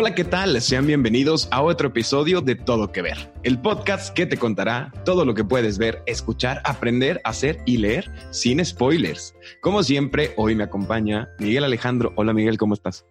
[0.00, 0.60] Hola, ¿qué tal?
[0.60, 5.24] Sean bienvenidos a otro episodio de Todo que Ver, el podcast que te contará todo
[5.24, 9.34] lo que puedes ver, escuchar, aprender, hacer y leer sin spoilers.
[9.60, 12.12] Como siempre, hoy me acompaña Miguel Alejandro.
[12.14, 13.06] Hola Miguel, ¿cómo estás?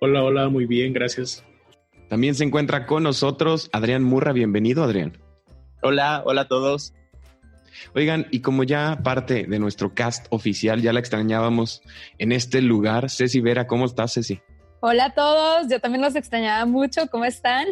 [0.00, 1.44] Hola, hola, muy bien, gracias.
[2.08, 4.32] También se encuentra con nosotros Adrián Murra.
[4.32, 5.18] Bienvenido, Adrián.
[5.82, 6.94] Hola, hola a todos.
[7.96, 11.82] Oigan, y como ya parte de nuestro cast oficial, ya la extrañábamos
[12.18, 14.40] en este lugar, Ceci Vera, ¿cómo estás, Ceci?
[14.88, 17.66] Hola a todos, yo también los extrañaba mucho, ¿cómo están?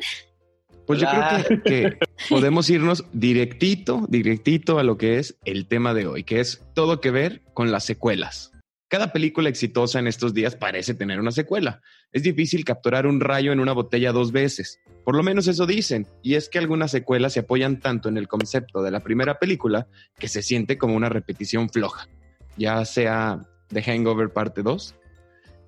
[0.85, 6.09] Pues yo creo que, podemos irnos directito, directito a lo que es el tema de
[6.09, 8.51] hoy, que es todo que ver con las secuelas.
[8.89, 11.83] Cada película exitosa en estos días parece tener una secuela.
[12.11, 14.81] Es difícil capturar un rayo en una botella dos veces.
[15.05, 16.09] Por lo menos eso dicen.
[16.21, 19.87] Y es que algunas secuelas se apoyan tanto en el concepto de la primera película
[20.19, 22.09] que se siente como una repetición floja.
[22.57, 24.97] Ya sea The Hangover parte 2,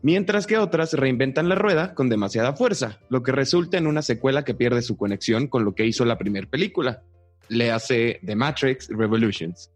[0.02, 4.44] mientras que otras reinventan la rueda con demasiada fuerza, lo que resulta en una secuela
[4.44, 7.02] que pierde su conexión con lo que hizo la primera película.
[7.48, 9.70] Le hace The Matrix Revolutions.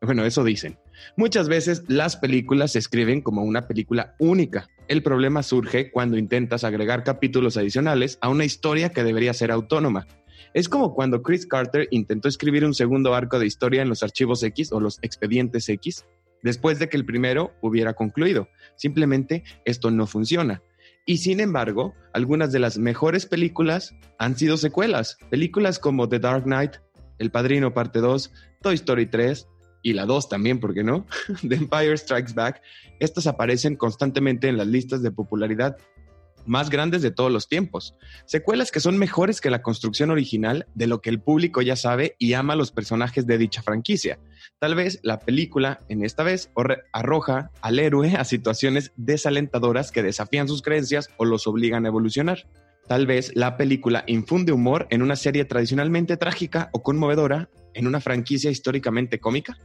[0.00, 0.78] Bueno, eso dicen.
[1.16, 4.68] Muchas veces las películas se escriben como una película única.
[4.86, 10.06] El problema surge cuando intentas agregar capítulos adicionales a una historia que debería ser autónoma.
[10.54, 14.42] Es como cuando Chris Carter intentó escribir un segundo arco de historia en los archivos
[14.42, 16.06] X o los expedientes X
[16.42, 18.48] después de que el primero hubiera concluido.
[18.76, 20.62] Simplemente esto no funciona.
[21.06, 25.16] Y sin embargo, algunas de las mejores películas han sido secuelas.
[25.30, 26.72] Películas como The Dark Knight,
[27.18, 29.48] El Padrino Parte 2, Toy Story 3
[29.82, 31.06] y la 2 también, ¿por qué no?
[31.48, 32.60] The Empire Strikes Back.
[33.00, 35.78] Estas aparecen constantemente en las listas de popularidad
[36.48, 37.94] más grandes de todos los tiempos.
[38.24, 42.16] Secuelas que son mejores que la construcción original de lo que el público ya sabe
[42.18, 44.18] y ama a los personajes de dicha franquicia.
[44.58, 46.50] Tal vez la película, en esta vez,
[46.92, 52.46] arroja al héroe a situaciones desalentadoras que desafían sus creencias o los obligan a evolucionar.
[52.88, 58.00] Tal vez la película infunde humor en una serie tradicionalmente trágica o conmovedora en una
[58.00, 59.58] franquicia históricamente cómica.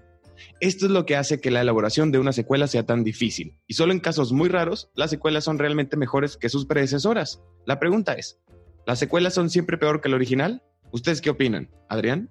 [0.59, 3.73] Esto es lo que hace que la elaboración de una secuela sea tan difícil, y
[3.73, 7.41] solo en casos muy raros las secuelas son realmente mejores que sus predecesoras.
[7.65, 8.39] La pregunta es,
[8.85, 10.63] ¿las secuelas son siempre peor que el original?
[10.91, 11.69] ¿Ustedes qué opinan?
[11.89, 12.29] Adrián.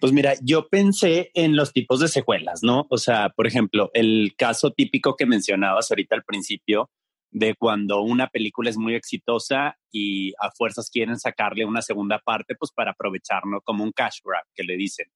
[0.00, 2.86] Pues mira, yo pensé en los tipos de secuelas, ¿no?
[2.88, 6.88] O sea, por ejemplo, el caso típico que mencionabas ahorita al principio
[7.30, 12.54] de cuando una película es muy exitosa y a fuerzas quieren sacarle una segunda parte,
[12.54, 15.06] pues para aprovecharlo como un cash grab que le dicen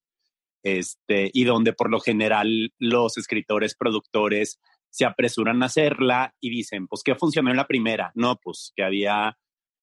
[0.62, 6.86] este, y donde por lo general los escritores, productores se apresuran a hacerla y dicen,
[6.86, 8.12] pues, ¿qué funcionó en la primera?
[8.14, 9.38] No, pues que había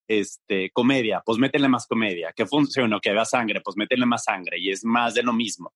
[0.08, 2.34] este, comedia, pues métele más comedia.
[2.36, 3.00] ¿Qué funcionó?
[3.00, 4.60] Que había sangre, pues métele más sangre.
[4.60, 5.74] Y es más de lo mismo.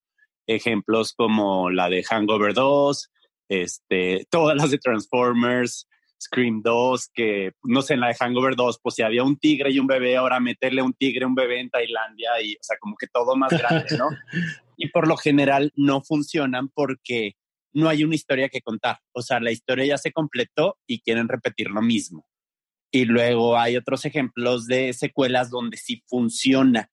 [0.47, 3.11] Ejemplos como la de Hangover 2,
[3.49, 5.87] este, todas las de Transformers,
[6.23, 9.71] Scream 2, que no sé, en la de Hangover 2, pues si había un tigre
[9.71, 12.95] y un bebé, ahora meterle un tigre, un bebé en Tailandia y, o sea, como
[12.95, 14.09] que todo más grande, ¿no?
[14.77, 17.35] y por lo general no funcionan porque
[17.73, 18.99] no hay una historia que contar.
[19.11, 22.25] O sea, la historia ya se completó y quieren repetir lo mismo.
[22.91, 26.91] Y luego hay otros ejemplos de secuelas donde sí funciona.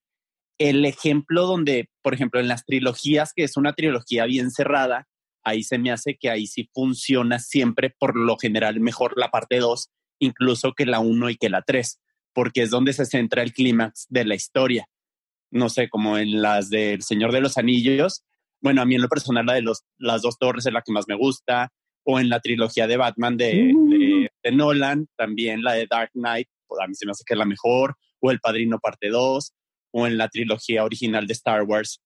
[0.58, 5.06] El ejemplo donde, por ejemplo, en las trilogías, que es una trilogía bien cerrada,
[5.44, 9.58] ahí se me hace que ahí sí funciona siempre, por lo general, mejor la parte
[9.58, 9.90] 2,
[10.20, 12.00] incluso que la 1 y que la 3,
[12.32, 14.88] porque es donde se centra el clímax de la historia
[15.50, 18.24] no sé, como en las del Señor de los Anillos.
[18.60, 20.92] Bueno, a mí en lo personal la de los, las dos torres es la que
[20.92, 21.72] más me gusta.
[22.04, 23.72] O en la trilogía de Batman de,
[24.42, 27.38] de, Nolan, también la de Dark Knight, pues a mí se me hace que es
[27.38, 27.96] la mejor.
[28.20, 29.52] O El Padrino parte 2.
[29.92, 32.00] O en la trilogía original de Star Wars,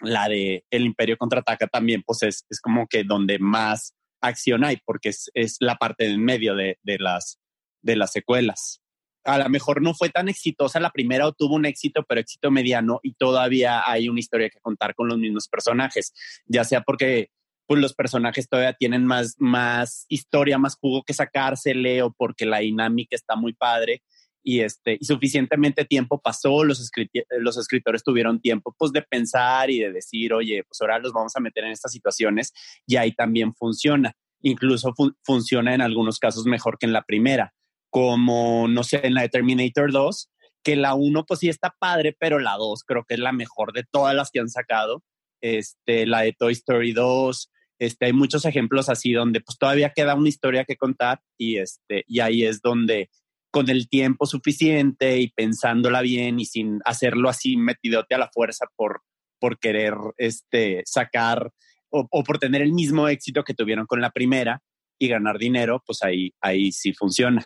[0.00, 4.78] la de El Imperio contraataca también, pues es, es como que donde más acción hay,
[4.84, 7.38] porque es, es la parte en medio de, de, las,
[7.82, 8.80] de las secuelas.
[9.24, 12.50] A lo mejor no fue tan exitosa la primera o tuvo un éxito, pero éxito
[12.50, 16.12] mediano y todavía hay una historia que contar con los mismos personajes,
[16.46, 17.28] ya sea porque
[17.66, 22.58] pues los personajes todavía tienen más, más historia, más jugo que sacársele o porque la
[22.58, 24.02] dinámica está muy padre
[24.42, 26.90] y, este, y suficientemente tiempo pasó, los,
[27.38, 31.36] los escritores tuvieron tiempo pues de pensar y de decir, oye, pues ahora los vamos
[31.36, 32.52] a meter en estas situaciones
[32.86, 34.14] y ahí también funciona.
[34.42, 37.52] Incluso funciona en algunos casos mejor que en la primera
[37.90, 40.30] como, no sé, en la de Terminator 2,
[40.62, 43.72] que la 1 pues sí está padre, pero la 2 creo que es la mejor
[43.72, 45.02] de todas las que han sacado.
[45.42, 50.14] Este, la de Toy Story 2, este, hay muchos ejemplos así donde pues todavía queda
[50.14, 53.10] una historia que contar y, este, y ahí es donde
[53.50, 58.66] con el tiempo suficiente y pensándola bien y sin hacerlo así metidote a la fuerza
[58.76, 59.02] por,
[59.38, 61.50] por querer este, sacar
[61.90, 64.62] o, por tener el mismo éxito que tuvieron con la primera
[64.98, 67.44] y ganar dinero, pues ahí, ahí sí funciona.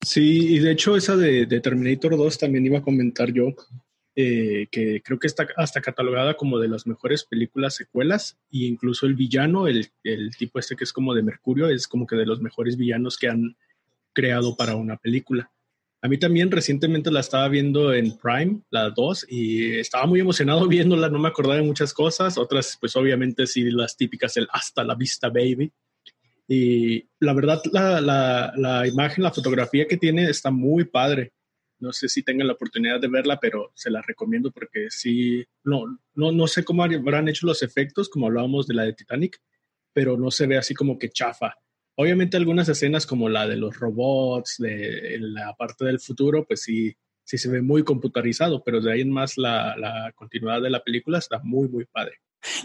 [0.00, 3.54] Sí, y de hecho esa de, Terminator 2 también iba a comentar yo,
[4.16, 9.06] eh, que creo que está hasta catalogada como de las mejores películas secuelas, e incluso
[9.06, 12.26] el villano, el, el tipo este que es como de Mercurio, es como que de
[12.26, 13.56] los mejores villanos que han
[14.14, 15.50] creado para una película.
[16.04, 20.68] A mí también recientemente la estaba viendo en Prime, la 2, y estaba muy emocionado
[20.68, 24.84] viéndola, no me acordaba de muchas cosas, otras pues obviamente sí las típicas, el hasta
[24.84, 25.72] la vista baby.
[26.46, 31.32] Y la verdad, la, la, la imagen, la fotografía que tiene está muy padre.
[31.78, 35.86] No sé si tengan la oportunidad de verla, pero se la recomiendo porque sí, no,
[36.14, 39.40] no, no sé cómo habrán hecho los efectos, como hablábamos de la de Titanic,
[39.94, 41.56] pero no se ve así como que chafa
[41.96, 46.96] Obviamente algunas escenas como la de los robots, de la parte del futuro, pues sí,
[47.22, 50.82] sí se ve muy computarizado, pero de ahí en más la, la continuidad de la
[50.82, 52.18] película está muy, muy padre.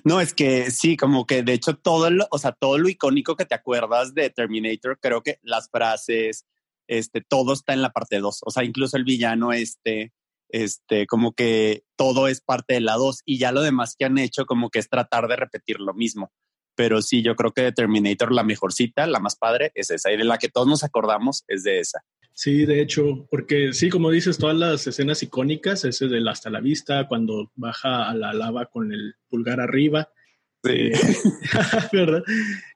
[0.03, 3.35] No, es que sí, como que de hecho todo lo, o sea, todo lo icónico
[3.35, 6.45] que te acuerdas de Terminator, creo que las frases,
[6.87, 8.41] este, todo está en la parte 2.
[8.45, 10.11] O sea, incluso el villano este,
[10.49, 14.17] este, como que todo es parte de la 2 y ya lo demás que han
[14.17, 16.31] hecho como que es tratar de repetir lo mismo.
[16.79, 20.13] Pero sí, yo creo que de Terminator la mejor cita, la más padre, es esa.
[20.13, 22.05] Y de la que todos nos acordamos es de esa.
[22.31, 26.61] Sí, de hecho, porque sí, como dices, todas las escenas icónicas, ese del hasta la
[26.61, 30.09] vista, cuando baja a la lava con el pulgar arriba.
[30.63, 30.71] Sí.
[30.71, 30.93] Eh,
[31.91, 32.23] ¿Verdad?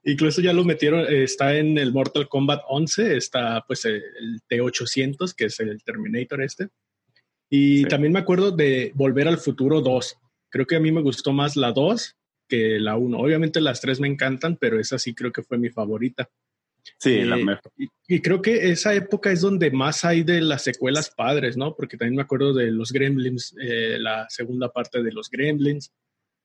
[0.03, 4.03] Incluso ya lo metieron, eh, está en el Mortal Kombat 11, está pues el
[4.49, 6.67] T800, que es el Terminator este.
[7.49, 10.17] Y también me acuerdo de Volver al Futuro 2.
[10.49, 12.17] Creo que a mí me gustó más la 2
[12.47, 13.17] que la 1.
[13.17, 16.29] Obviamente las tres me encantan, pero esa sí creo que fue mi favorita.
[16.99, 17.71] Sí, la eh, mejor.
[18.07, 21.75] Y, creo que esa época es donde más hay de las secuelas padres, ¿no?
[21.75, 25.93] Porque también me acuerdo de los Gremlins, eh, la segunda parte de los Gremlins,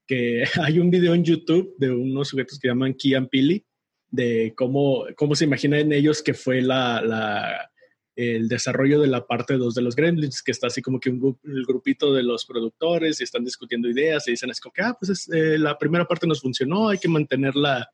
[0.06, 3.64] que hay un video en YouTube de unos sujetos que llaman Kian Pili,
[4.10, 7.70] de cómo, cómo se imaginan ellos que fue la, la
[8.18, 11.38] el desarrollo de la parte 2 de los Gremlins, que está así como que un,
[11.44, 14.96] el grupito de los productores y están discutiendo ideas y dicen, es como que, ah,
[14.98, 17.88] pues eh, la primera parte nos funcionó, hay que mantener la,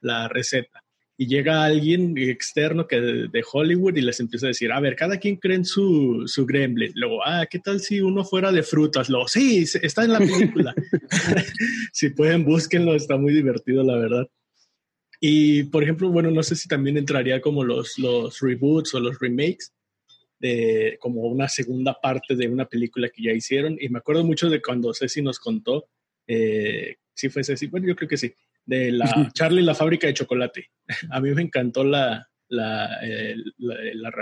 [0.00, 0.82] la receta.
[1.18, 5.18] Y llega alguien externo que de, Hollywood y les empieza a decir, a ver, cada
[5.18, 6.92] quien cree en su, su gremlin.
[6.94, 9.10] Luego, ah, ¿qué tal si uno fuera de frutas?
[9.10, 10.74] Luego, sí, está en la película.
[11.92, 14.26] si pueden, búsquenlo, está muy divertido, la verdad.
[15.20, 19.18] Y, por ejemplo, bueno, no sé si también entraría como los, los reboots o los
[19.18, 19.72] remakes,
[20.38, 23.76] de, como una segunda parte de una película que ya hicieron.
[23.80, 25.88] Y me acuerdo mucho de cuando Ceci nos contó,
[26.26, 28.32] eh, sí fue Ceci, bueno, yo creo que sí,
[28.64, 30.70] de la Charlie la fábrica de chocolate.
[31.10, 32.90] A mí me encantó la, la,
[33.58, 34.12] la,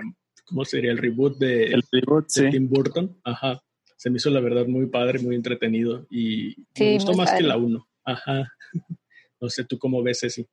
[0.45, 0.93] ¿cómo sería?
[0.93, 3.19] El reboot de, el reboot, Tim Burton.
[3.25, 3.61] Ajá.
[3.97, 7.57] Se me hizo la verdad muy padre, muy entretenido y me gustó más que la
[7.57, 7.89] uno.
[8.05, 8.51] Ajá.
[9.41, 10.47] No sé, ¿tú cómo ves, Ceci?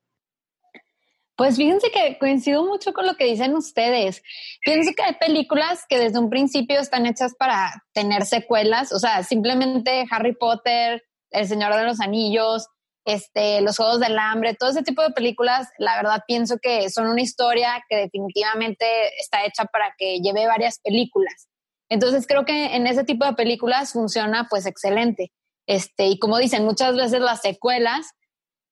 [1.41, 4.21] Pues fíjense que coincido mucho con lo que dicen ustedes.
[4.63, 9.23] Pienso que hay películas que desde un principio están hechas para tener secuelas, o sea,
[9.23, 11.01] simplemente Harry Potter,
[11.31, 12.67] El Señor de los Anillos,
[13.05, 17.07] este, Los Juegos del Hambre, todo ese tipo de películas, la verdad pienso que son
[17.07, 18.85] una historia que definitivamente
[19.19, 21.47] está hecha para que lleve varias películas.
[21.89, 25.31] Entonces creo que en ese tipo de películas funciona pues excelente.
[25.65, 28.11] Este, y como dicen, muchas veces las secuelas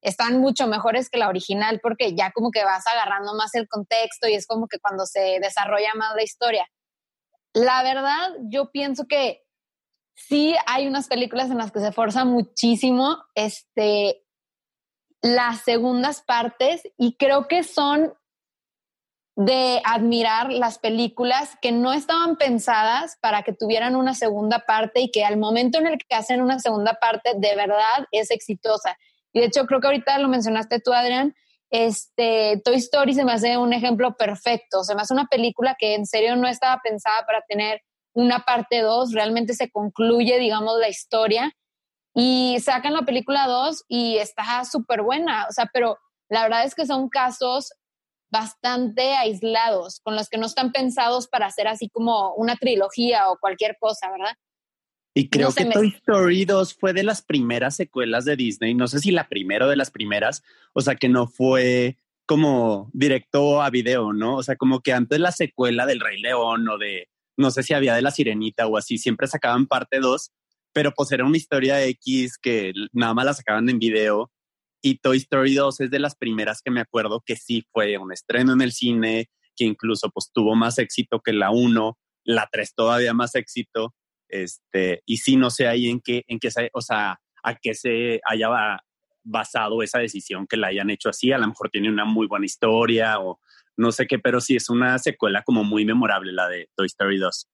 [0.01, 4.27] están mucho mejores que la original porque ya como que vas agarrando más el contexto
[4.27, 6.67] y es como que cuando se desarrolla más la historia.
[7.53, 9.43] La verdad, yo pienso que
[10.15, 14.23] sí hay unas películas en las que se forza muchísimo este,
[15.21, 18.13] las segundas partes y creo que son
[19.35, 25.11] de admirar las películas que no estaban pensadas para que tuvieran una segunda parte y
[25.11, 28.97] que al momento en el que hacen una segunda parte de verdad es exitosa.
[29.33, 31.35] Y de hecho, creo que ahorita lo mencionaste tú, Adrián,
[31.69, 34.83] este, Toy Story se me hace un ejemplo perfecto.
[34.83, 37.81] Se me hace una película que en serio no estaba pensada para tener
[38.13, 41.53] una parte 2, realmente se concluye, digamos, la historia
[42.13, 46.75] y sacan la película 2 y está súper buena, o sea, pero la verdad es
[46.75, 47.71] que son casos
[48.31, 53.37] bastante aislados, con los que no están pensados para hacer así como una trilogía o
[53.39, 54.33] cualquier cosa, ¿verdad?
[55.19, 58.99] Y creo que Toy Story 2 fue de las primeras secuelas de Disney, no sé
[58.99, 63.69] si la primera o de las primeras, o sea que no fue como directo a
[63.69, 64.37] video, ¿no?
[64.37, 67.73] O sea, como que antes la secuela del Rey León o de, no sé si
[67.73, 70.31] había de la Sirenita o así, siempre sacaban parte 2,
[70.71, 74.31] pero pues era una historia X que nada más la sacaban en video.
[74.81, 78.13] Y Toy Story 2 es de las primeras que me acuerdo que sí fue un
[78.13, 82.73] estreno en el cine, que incluso pues tuvo más éxito que la 1, la 3
[82.73, 83.93] todavía más éxito.
[84.29, 88.21] Este, y sí, no sé ahí en qué, en qué, o sea, a qué se
[88.25, 88.49] haya
[89.23, 91.31] basado esa decisión que la hayan hecho así.
[91.31, 93.39] A lo mejor tiene una muy buena historia o
[93.77, 97.17] no sé qué, pero sí es una secuela como muy memorable la de Toy Story
[97.17, 97.47] 2.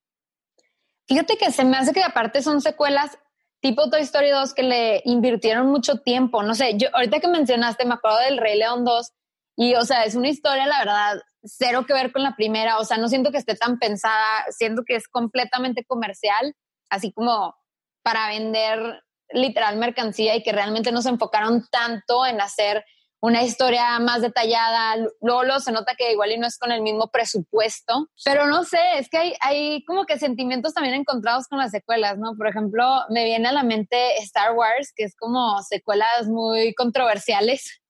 [1.08, 3.18] Fíjate que se me hace que aparte son secuelas
[3.62, 6.44] tipo Toy Story 2 que le invirtieron mucho tiempo.
[6.44, 9.12] No sé, yo ahorita que mencionaste, me acuerdo del Rey León 2
[9.58, 12.78] y, o sea, es una historia, la verdad, cero que ver con la primera.
[12.80, 16.56] O sea, no siento que esté tan pensada, siento que es completamente comercial,
[16.90, 17.56] así como
[18.04, 22.86] para vender literal mercancía y que realmente no se enfocaron tanto en hacer
[23.26, 24.98] una historia más detallada.
[25.22, 28.80] Luego, se nota que igual y no es con el mismo presupuesto, pero no sé,
[28.98, 32.36] es que hay, hay como que sentimientos también encontrados con las secuelas, ¿no?
[32.38, 37.82] Por ejemplo, me viene a la mente Star Wars, que es como secuelas muy controversiales.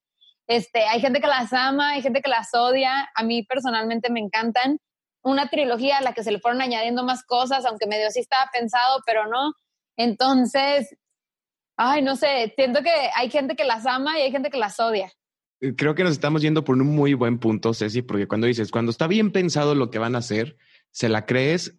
[0.47, 3.09] Este, hay gente que las ama, hay gente que las odia.
[3.15, 4.79] A mí personalmente me encantan.
[5.25, 8.49] Una trilogía a la que se le fueron añadiendo más cosas, aunque medio sí estaba
[8.53, 9.53] pensado, pero no.
[9.97, 10.95] Entonces,
[11.75, 14.79] ay, no sé, siento que hay gente que las ama y hay gente que las
[14.79, 15.11] odia.
[15.61, 18.71] Eh, creo que nos estamos yendo por un muy buen punto, Ceci, porque cuando dices,
[18.71, 20.57] cuando está bien pensado lo que van a hacer,
[20.91, 21.75] se la crees,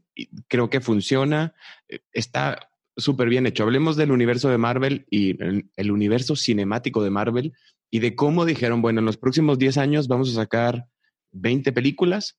[0.49, 1.55] creo que funciona,
[1.89, 3.63] eh, está súper bien hecho.
[3.63, 7.53] Hablemos del universo de Marvel y el, universo cinemático de Marvel
[7.91, 10.89] y de cómo dijeron, bueno, en los próximos 10 años vamos a sacar
[11.33, 12.39] 20 películas,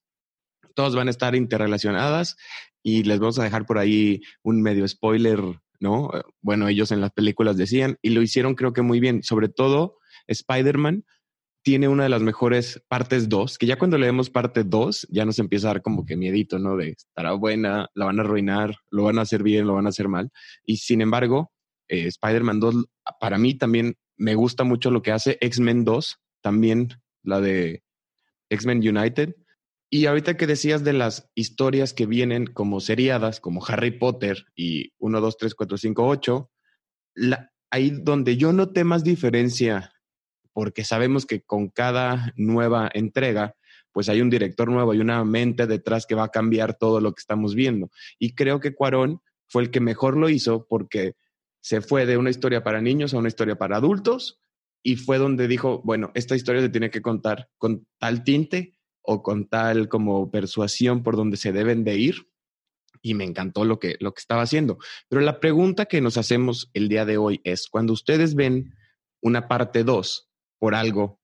[0.78, 2.38] todas van a estar interrelacionadas
[2.84, 5.40] y les vamos a dejar por ahí un medio spoiler,
[5.80, 6.12] ¿no?
[6.14, 9.50] Eh, bueno, ellos en las películas decían y lo hicieron creo que muy bien, sobre
[9.50, 11.04] todo Spider-Man
[11.64, 15.40] tiene una de las mejores partes 2, que ya cuando leemos parte 2 ya nos
[15.40, 16.78] empieza a dar como que miedito, ¿no?
[16.78, 19.90] De estará buena, la van a arruinar, lo van a hacer bien, lo van a
[19.90, 20.30] hacer mal.
[20.64, 21.52] Y sin embargo,
[21.88, 22.86] eh, Spider-Man 2
[23.20, 26.90] para mí también me gusta mucho lo que hace X-Men 2, también
[27.24, 27.82] la de
[28.50, 29.34] X-Men United.
[29.90, 34.92] Y ahorita que decías de las historias que vienen como seriadas, como Harry Potter y
[34.98, 36.52] 1, 2, 3, 4, 5, 8,
[37.70, 39.94] ahí donde yo noté más diferencia
[40.58, 43.56] porque sabemos que con cada nueva entrega,
[43.92, 47.14] pues hay un director nuevo, hay una mente detrás que va a cambiar todo lo
[47.14, 47.92] que estamos viendo.
[48.18, 51.14] Y creo que Cuarón fue el que mejor lo hizo porque
[51.62, 54.40] se fue de una historia para niños a una historia para adultos
[54.82, 58.77] y fue donde dijo, bueno, esta historia se tiene que contar con tal tinte
[59.10, 62.28] o con tal como persuasión por donde se deben de ir.
[63.02, 64.80] Y me encantó lo que, lo que estaba haciendo.
[65.08, 68.76] Pero la pregunta que nos hacemos el día de hoy es, cuando ustedes ven
[69.22, 71.22] una parte 2, por algo,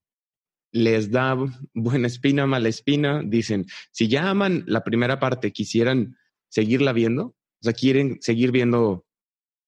[0.72, 1.36] les da
[1.74, 6.16] buena espina, mala espina, dicen, si ya aman la primera parte, quisieran
[6.50, 9.06] seguirla viendo, o sea, quieren seguir viendo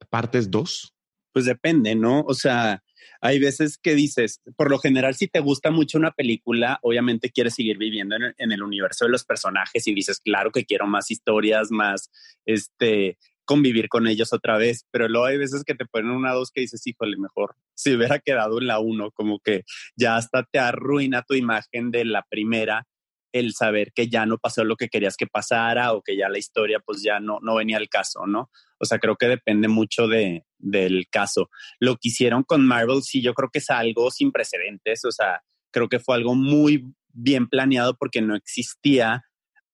[0.09, 0.93] partes dos.
[1.33, 2.21] Pues depende, ¿no?
[2.21, 2.81] O sea,
[3.21, 7.55] hay veces que dices, por lo general, si te gusta mucho una película, obviamente quieres
[7.55, 11.71] seguir viviendo en el universo de los personajes y dices, claro que quiero más historias,
[11.71, 12.09] más,
[12.45, 16.51] este, convivir con ellos otra vez, pero luego hay veces que te ponen una dos
[16.51, 19.63] que dices, híjole, mejor si hubiera quedado en la uno, como que
[19.95, 22.87] ya hasta te arruina tu imagen de la primera
[23.35, 26.37] el saber que ya no pasó lo que querías que pasara o que ya la
[26.37, 28.49] historia pues ya no, no venía al caso, ¿no?
[28.79, 31.49] O sea, creo que depende mucho de, del caso.
[31.77, 35.41] Lo que hicieron con Marvel, sí, yo creo que es algo sin precedentes, o sea,
[35.69, 39.25] creo que fue algo muy bien planeado porque no existía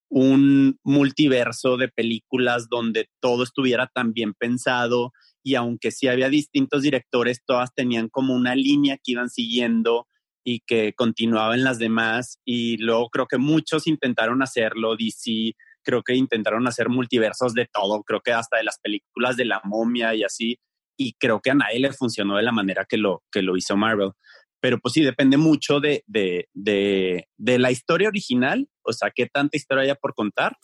[0.09, 5.13] un multiverso de películas donde todo estuviera tan bien pensado
[5.43, 10.07] y aunque sí había distintos directores, todas tenían como una línea que iban siguiendo
[10.43, 16.15] y que continuaban las demás y luego creo que muchos intentaron hacerlo, DC creo que
[16.15, 20.23] intentaron hacer multiversos de todo, creo que hasta de las películas de la momia y
[20.23, 20.59] así
[20.97, 23.75] y creo que a nadie le funcionó de la manera que lo, que lo hizo
[23.75, 24.11] Marvel.
[24.59, 29.57] Pero pues sí, depende mucho de, de, de, la historia original, o sea, qué tanta
[29.57, 30.57] historia haya por contar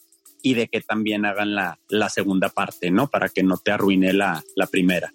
[0.43, 3.07] y de que también hagan la, la segunda parte, ¿no?
[3.07, 5.11] Para que no te arruine la, la primera.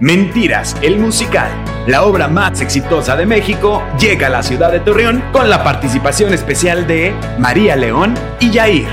[0.00, 1.50] Mentiras, el musical,
[1.86, 6.32] la obra más exitosa de México, llega a la ciudad de Torreón con la participación
[6.32, 8.88] especial de María León y Yair.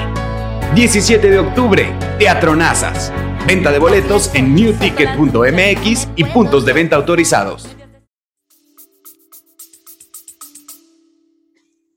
[0.76, 3.14] 17 de octubre, Teatro Nazas.
[3.48, 7.74] Venta de boletos en newticket.mx y puntos de venta autorizados.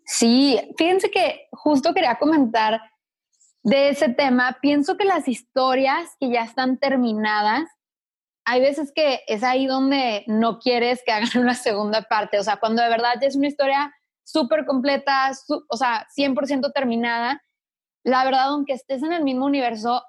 [0.07, 2.81] Sí, fíjense que justo quería comentar
[3.64, 4.59] de ese tema.
[4.62, 7.64] Pienso que las historias que ya están terminadas,
[8.44, 12.38] hay veces que es ahí donde no quieres que hagan una segunda parte.
[12.38, 13.94] O sea, cuando de verdad es una historia
[14.25, 15.30] súper completa,
[15.68, 17.42] o sea, 100% terminada,
[18.04, 20.04] la verdad, aunque estés en el mismo universo,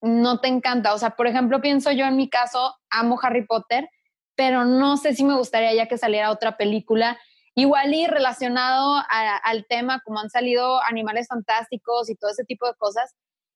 [0.00, 0.94] no te encanta.
[0.94, 3.88] O sea, por ejemplo, pienso yo en mi caso, amo Harry Potter,
[4.34, 7.18] pero no sé si me gustaría ya que saliera otra película.
[7.54, 12.74] Igual y relacionado al tema, como han salido animales fantásticos y todo ese tipo de
[12.74, 13.14] cosas,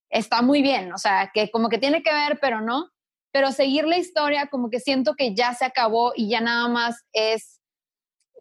[0.09, 2.89] está muy bien, o sea, que como que tiene que ver, pero no.
[3.33, 7.05] Pero seguir la historia, como que siento que ya se acabó y ya nada más
[7.13, 7.61] es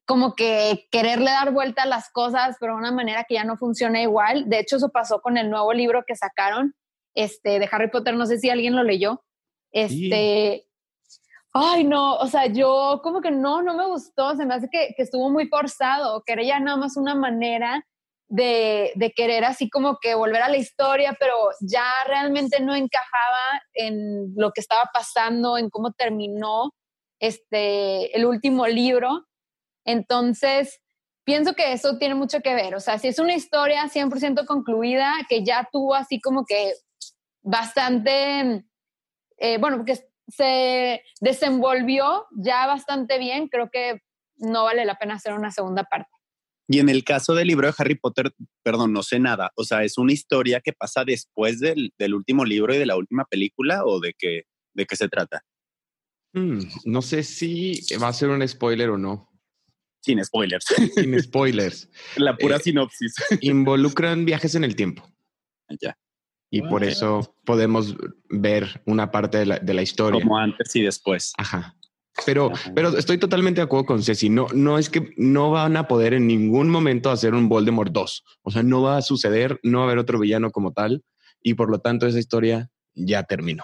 [0.05, 3.57] como que quererle dar vuelta a las cosas, pero de una manera que ya no
[3.57, 4.49] funciona igual.
[4.49, 6.73] De hecho, eso pasó con el nuevo libro que sacaron
[7.13, 9.23] este, de Harry Potter, no sé si alguien lo leyó.
[9.71, 10.65] Este,
[11.53, 14.95] ay, no, o sea, yo como que no, no me gustó, se me hace que,
[14.97, 17.85] que estuvo muy forzado, que era ya nada más una manera
[18.29, 24.33] de, querer así como que volver a la historia, pero ya realmente no encajaba en
[24.35, 26.73] lo que estaba pasando, en cómo terminó
[27.19, 29.25] este, el último libro.
[29.83, 30.79] Entonces,
[31.23, 32.75] pienso que eso tiene mucho que ver.
[32.75, 36.73] O sea, si es una historia 100% concluida, que ya tuvo así como que
[37.41, 38.63] bastante,
[39.37, 44.03] eh, bueno, porque se desenvolvió ya bastante bien, creo que
[44.37, 46.18] no vale la pena hacer una segunda parte.
[46.71, 48.31] Y en el caso del libro de Harry Potter,
[48.63, 49.51] perdón, no sé nada.
[49.55, 52.95] O sea, ¿es una historia que pasa después del, del último libro y de la
[52.95, 54.43] última película o de qué,
[54.75, 55.43] de qué se trata?
[56.33, 59.27] Mm, no sé si va a ser un spoiler o no.
[60.01, 60.65] Sin spoilers.
[60.93, 61.89] Sin spoilers.
[62.17, 63.15] la pura eh, sinopsis.
[63.41, 65.03] Involucran viajes en el tiempo.
[65.81, 65.97] Ya.
[66.51, 67.95] Y por eso podemos
[68.29, 70.21] ver una parte de la, de la historia.
[70.21, 71.33] Como antes y después.
[71.37, 71.75] Ajá.
[72.25, 74.29] Pero, pero estoy totalmente de acuerdo con Ceci.
[74.29, 78.23] No, no es que no van a poder en ningún momento hacer un Voldemort 2.
[78.43, 81.03] O sea, no va a suceder, no va a haber otro villano como tal.
[81.41, 83.63] Y por lo tanto, esa historia ya terminó.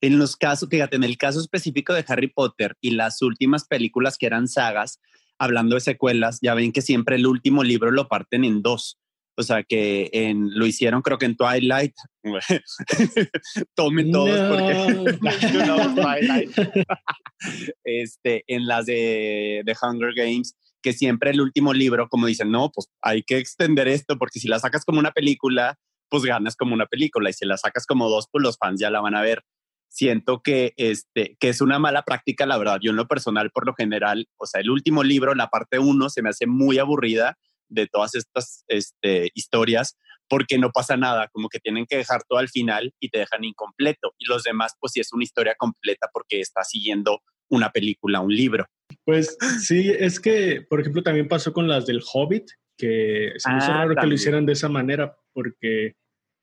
[0.00, 4.18] En los casos, fíjate, en el caso específico de Harry Potter y las últimas películas
[4.18, 5.00] que eran sagas,
[5.38, 8.98] hablando de secuelas, ya ven que siempre el último libro lo parten en dos.
[9.38, 11.94] O sea, que en, lo hicieron creo que en Twilight.
[13.74, 15.20] Tomen todos porque
[15.94, 16.50] Twilight.
[17.84, 22.70] este, en las de, de Hunger Games, que siempre el último libro, como dicen, no,
[22.70, 25.78] pues hay que extender esto porque si la sacas como una película,
[26.08, 28.90] pues ganas como una película y si la sacas como dos, pues los fans ya
[28.90, 29.42] la van a ver.
[29.88, 32.78] Siento que, este, que es una mala práctica, la verdad.
[32.82, 36.08] Yo en lo personal, por lo general, o sea, el último libro, la parte uno,
[36.08, 37.36] se me hace muy aburrida
[37.68, 39.96] de todas estas este, historias
[40.28, 43.44] porque no pasa nada, como que tienen que dejar todo al final y te dejan
[43.44, 44.12] incompleto.
[44.18, 48.34] Y los demás, pues sí es una historia completa porque está siguiendo una película, un
[48.34, 48.66] libro.
[49.04, 53.58] Pues sí, es que, por ejemplo, también pasó con las del Hobbit, que se me
[53.58, 55.94] hizo ah, raro que lo hicieran de esa manera, porque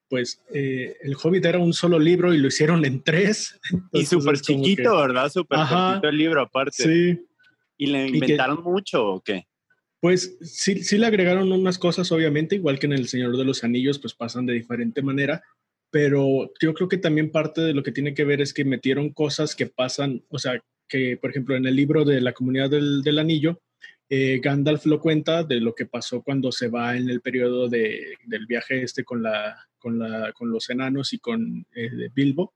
[0.10, 3.60] pues eh, el Hobbit era un solo libro y lo hicieron en tres.
[3.92, 5.30] y súper chiquito, ¿verdad?
[5.30, 6.84] Súper chiquito el libro aparte.
[6.84, 7.28] Sí.
[7.78, 9.48] ¿Y le inventaron mucho o qué?
[10.04, 13.64] Pues sí, sí le agregaron unas cosas, obviamente, igual que en El Señor de los
[13.64, 15.42] Anillos, pues pasan de diferente manera,
[15.92, 19.12] pero yo creo que también parte de lo que tiene que ver es que metieron
[19.12, 23.18] cosas que pasan, o sea, que por ejemplo en el libro de la comunidad del,
[23.18, 23.62] anillo,
[24.10, 28.18] eh, Gandalf lo cuenta de lo que pasó cuando se va en el periodo de,
[28.26, 32.54] del viaje este con, la, con, la, con los enanos y con eh, Bilbo.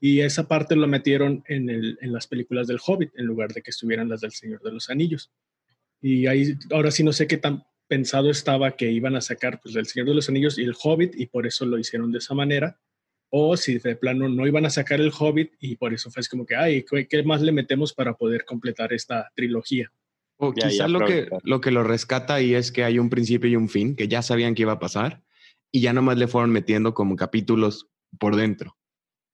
[0.00, 3.62] Y esa parte lo metieron en, el, en las películas del Hobbit, en lugar de
[3.62, 5.30] que estuvieran las del Señor de los Anillos.
[6.00, 9.74] Y ahí, ahora sí no sé qué tan pensado estaba que iban a sacar pues
[9.74, 12.34] El Señor de los Anillos y El Hobbit y por eso lo hicieron de esa
[12.34, 12.80] manera.
[13.30, 16.46] O si de plano no iban a sacar El Hobbit y por eso fue como
[16.46, 19.92] que, ay, ¿qué más le metemos para poder completar esta trilogía?
[20.36, 23.56] O quizás lo, que, lo que lo rescata ahí es que hay un principio y
[23.56, 25.22] un fin, que ya sabían que iba a pasar
[25.70, 28.76] y ya nomás le fueron metiendo como capítulos por dentro.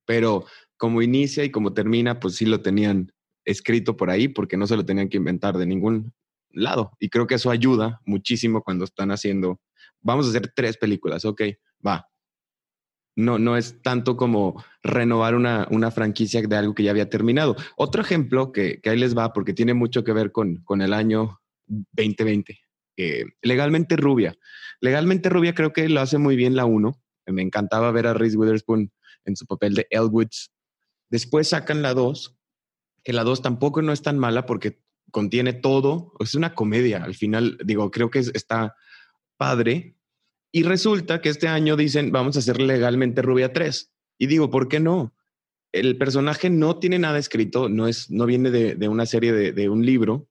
[0.05, 3.13] Pero como inicia y como termina, pues sí lo tenían
[3.45, 6.13] escrito por ahí porque no se lo tenían que inventar de ningún
[6.57, 6.93] lado.
[6.99, 9.61] Y creo que eso ayuda muchísimo cuando están haciendo,
[10.01, 11.43] vamos a hacer tres películas, ok,
[11.87, 12.09] va.
[13.19, 17.57] No, no es tanto como renovar una, una franquicia de algo que ya había terminado.
[17.77, 20.93] Otro ejemplo que, que ahí les va, porque tiene mucho que ver con, con el
[20.93, 22.59] año 2020.
[23.43, 24.35] legalmente rubia.
[24.81, 26.93] Legalmente rubia creo que lo hace muy bien la 1.
[27.29, 28.93] Me encantaba ver a Reese Witherspoon
[29.25, 30.53] en su papel de Elwoods.
[31.09, 32.37] Después sacan la 2,
[33.03, 37.15] que la 2 tampoco no es tan mala porque contiene todo, es una comedia, al
[37.15, 38.77] final digo, creo que está
[39.37, 39.97] padre.
[40.53, 43.93] Y resulta que este año dicen, vamos a hacer legalmente Rubia 3.
[44.19, 45.15] Y digo, ¿por qué no?
[45.73, 49.85] El personaje no tiene nada escrito, no, es, no viene de, una serie de, un
[49.85, 50.29] libro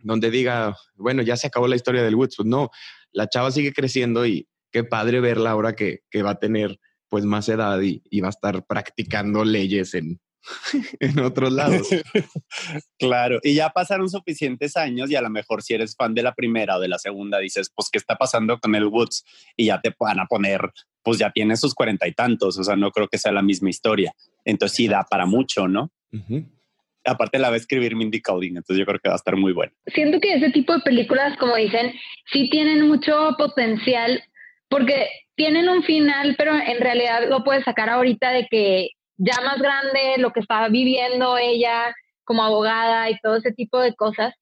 [0.00, 2.36] donde diga, bueno, ya se acabó la historia del Woods.
[2.36, 2.70] Pues no,
[3.12, 7.24] la chava sigue creciendo y qué padre verla ahora que, que va a tener pues
[7.24, 10.18] más edad y, y va a estar practicando leyes en,
[11.00, 11.88] en otros lados.
[12.98, 16.34] claro, y ya pasaron suficientes años y a lo mejor si eres fan de la
[16.34, 19.24] primera o de la segunda dices, pues, ¿qué está pasando con el Woods?
[19.56, 20.60] Y ya te van a poner,
[21.02, 23.70] pues ya tiene sus cuarenta y tantos, o sea, no creo que sea la misma
[23.70, 24.12] historia.
[24.44, 25.90] Entonces sí da para mucho, ¿no?
[27.04, 29.52] Aparte la va a escribir Mindy Kaling, entonces yo creo que va a estar muy
[29.52, 29.72] bueno.
[29.86, 31.92] Siento que ese tipo de películas, como dicen,
[32.32, 34.22] sí tienen mucho potencial
[34.68, 39.58] porque tienen un final, pero en realidad lo puedes sacar ahorita de que ya más
[39.58, 41.94] grande, lo que estaba viviendo ella
[42.24, 44.34] como abogada y todo ese tipo de cosas,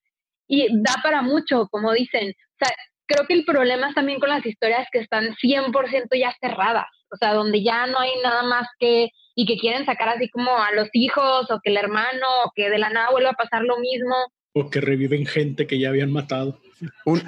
[0.47, 2.31] y da para mucho, como dicen.
[2.31, 2.75] O sea,
[3.07, 7.17] creo que el problema es también con las historias que están 100% ya cerradas, o
[7.17, 10.73] sea, donde ya no hay nada más que, y que quieren sacar así como a
[10.73, 13.79] los hijos, o que el hermano, o que de la nada vuelva a pasar lo
[13.79, 14.15] mismo.
[14.53, 16.61] O que reviven gente que ya habían matado.
[17.05, 17.23] Un,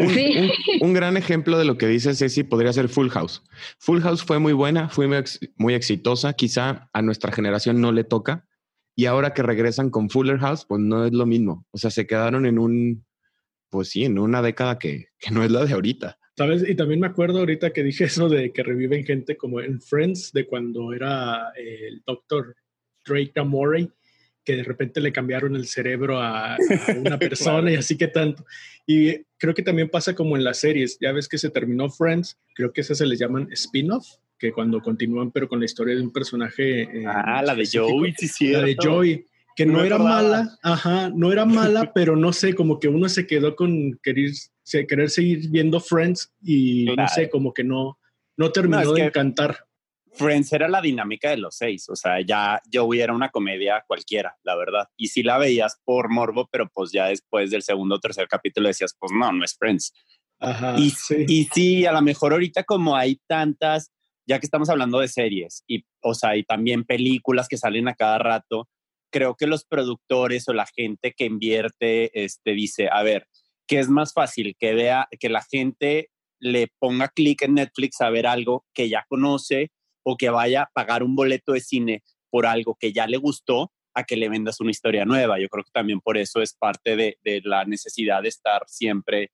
[0.80, 3.42] un, gran ejemplo de lo que dice Ceci podría ser Full House.
[3.78, 5.06] Full House fue muy buena, fue
[5.56, 8.46] muy, exitosa, quizá a nuestra generación no le toca,
[8.94, 11.66] y ahora que regresan con Fuller House, pues no es lo mismo.
[11.70, 13.04] O sea, se quedaron en un,
[13.70, 16.18] pues sí, en una década que, que no es la de ahorita.
[16.36, 16.68] ¿Sabes?
[16.68, 20.32] Y también me acuerdo ahorita que dije eso de que reviven gente como en Friends,
[20.32, 22.54] de cuando era el doctor
[23.04, 23.90] Drake Amore
[24.44, 26.56] que de repente le cambiaron el cerebro a,
[26.96, 28.44] una persona y así que tanto.
[28.86, 32.38] Y creo que también pasa como en las series, ya ves que se terminó Friends,
[32.54, 34.06] creo que esas se les llaman spin-off,
[34.38, 36.82] que cuando continúan pero con la historia de un personaje.
[36.82, 38.48] Eh, ah, la de Joey, sí, sí.
[38.48, 39.24] La de Joey,
[39.54, 43.26] que no, era mala, ajá, no era mala, pero no sé, como que uno se
[43.26, 44.30] quedó con querer,
[44.88, 47.98] querer seguir viendo Friends y no sé, como que no,
[48.36, 49.66] no terminó de encantar.
[50.14, 54.36] Friends era la dinámica de los seis, o sea, ya Joey era una comedia cualquiera,
[54.42, 54.88] la verdad.
[54.96, 58.68] Y sí la veías por morbo, pero pues ya después del segundo o tercer capítulo
[58.68, 59.92] decías, pues no, no es Friends.
[60.38, 61.24] Ajá, y, sí.
[61.28, 63.90] y sí, a lo mejor ahorita como hay tantas,
[64.26, 67.94] ya que estamos hablando de series, y, o sea, y también películas que salen a
[67.94, 68.68] cada rato,
[69.10, 73.28] creo que los productores o la gente que invierte, este, dice, a ver,
[73.66, 74.56] ¿qué es más fácil?
[74.58, 79.06] Que vea, que la gente le ponga clic en Netflix a ver algo que ya
[79.08, 79.70] conoce
[80.02, 83.72] o que vaya a pagar un boleto de cine por algo que ya le gustó
[83.94, 85.38] a que le vendas una historia nueva.
[85.38, 89.30] Yo creo que también por eso es parte de, la necesidad de estar siempre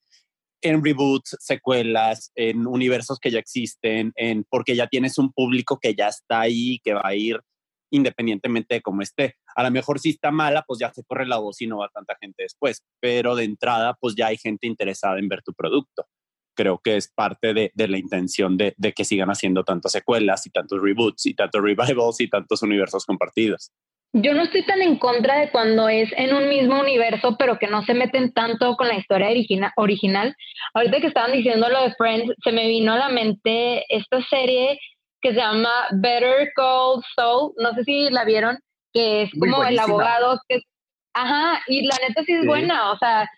[0.60, 5.94] en reboots, secuelas, en universos que ya existen, en, porque ya tienes un público que
[5.94, 7.40] ya está ahí, que va a ir
[7.90, 9.36] independientemente de cómo esté.
[9.54, 11.88] A lo mejor si está mala, pues ya se corre la voz y no va
[11.88, 16.06] tanta gente después, pero de entrada, pues ya hay gente interesada en ver tu producto
[16.58, 20.82] creo que es parte de, la intención de, que sigan haciendo tantas secuelas y tantos
[20.82, 23.70] reboots y tantos revivals y tantos universos compartidos.
[24.12, 27.68] Yo no estoy tan en contra de cuando es en un mismo universo, pero que
[27.68, 29.28] no se meten tanto con la historia
[29.76, 30.34] original.
[30.74, 34.80] Ahorita que estaban diciendo lo de Friends, se me vino a la mente esta serie
[35.20, 37.52] que se llama Better Call Saul.
[37.58, 38.58] No sé si la vieron,
[38.92, 40.62] que es como el abogado que...
[41.14, 43.28] Ajá, y la neta sí es buena, o sea,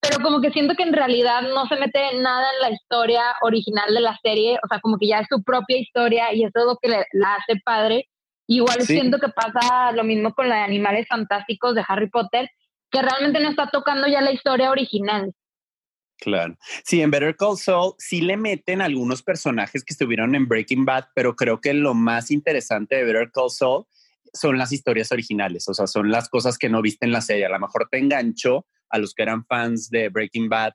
[0.00, 3.92] pero como que siento que en realidad no se mete nada en la historia original
[3.92, 6.64] de la serie, o sea, como que ya es su propia historia y eso es
[6.64, 8.08] lo que la hace padre.
[8.46, 12.48] Igual siento que pasa lo mismo con la de Animales Fantásticos de Harry Potter,
[12.90, 15.32] que realmente no está tocando ya la historia original.
[16.18, 16.56] Claro.
[16.84, 21.06] Sí, en Better Call Saul sí le meten algunos personajes que estuvieron en Breaking Bad,
[21.14, 23.84] pero creo que lo más interesante de Better Call Saul
[24.32, 27.46] son las historias originales, o sea, son las cosas que no viste en la serie.
[27.46, 30.72] A lo mejor te enganchó, a los que eran fans de Breaking Bad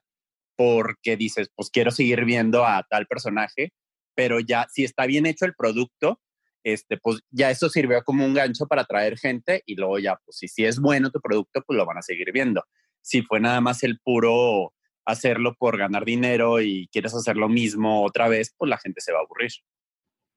[0.56, 3.72] porque dices, pues quiero seguir viendo a tal personaje,
[4.14, 6.20] pero ya si está bien hecho el producto,
[6.64, 10.36] este, pues ya eso sirvió como un gancho para atraer gente y luego ya, pues
[10.36, 12.64] si, si es bueno tu producto, pues lo van a seguir viendo.
[13.00, 14.72] Si fue nada más el puro
[15.04, 19.12] hacerlo por ganar dinero y quieres hacer lo mismo otra vez, pues la gente se
[19.12, 19.50] va a aburrir.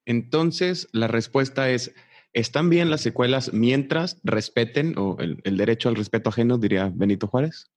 [0.06, 1.94] Entonces, la respuesta es,
[2.36, 7.72] ¿Están bien las secuelas mientras respeten o el, derecho al respeto ajeno, diría Benito Juárez?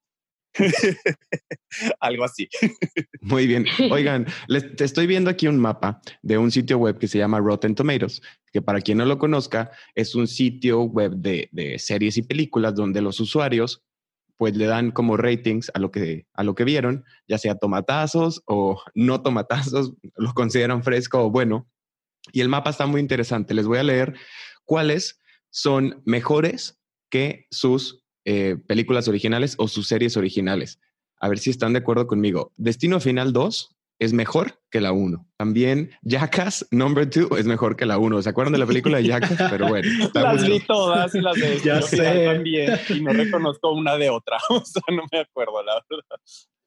[2.01, 2.49] Algo así.
[3.21, 3.66] Muy bien.
[3.92, 7.38] Oigan, les, te estoy viendo aquí un mapa de un sitio web que se llama
[7.38, 8.21] Rotten Tomatoes,
[8.53, 12.75] que para quien no lo conozca, es un sitio web de, de series y películas
[12.75, 13.85] donde los usuarios
[14.37, 18.42] pues le dan como ratings a lo que a lo que vieron, ya sea tomatazos
[18.47, 21.68] o no tomatazos, lo consideran fresco o bueno.
[22.33, 23.55] Y el mapa está muy interesante.
[23.55, 24.14] Les voy a leer
[24.69, 25.19] cuáles
[25.51, 26.79] son mejores
[27.11, 30.79] que sus eh, películas originales o sus series originales.
[31.19, 32.53] A ver si están de acuerdo conmigo.
[32.59, 35.27] Destino Final 2 es mejor que la 1.
[35.39, 38.21] También Jackass Number 2 es mejor que la 1.
[38.21, 39.51] ¿Se acuerdan de la película de Jackass?
[39.51, 39.89] Pero bueno.
[40.15, 42.27] Las vi todas y las de ya sé.
[42.27, 44.37] también y no reconozco una de otra.
[44.51, 46.21] O sea, no me acuerdo, la verdad.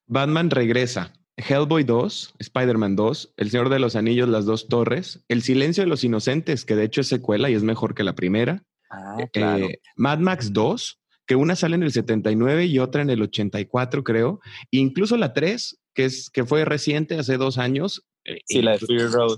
[0.08, 1.14] Batman regresa.
[1.47, 5.89] Hellboy 2, Spider-Man 2, El Señor de los Anillos, Las Dos Torres, El Silencio de
[5.89, 8.63] los Inocentes, que de hecho es secuela y es mejor que la primera.
[8.89, 9.65] Ah, claro.
[9.65, 14.04] Eh, Mad Max 2, que una sale en el 79 y otra en el 84,
[14.04, 14.39] creo.
[14.69, 18.06] incluso la 3, que, es, que fue reciente, hace dos años.
[18.25, 19.38] Eh, sí, la de Fury Road.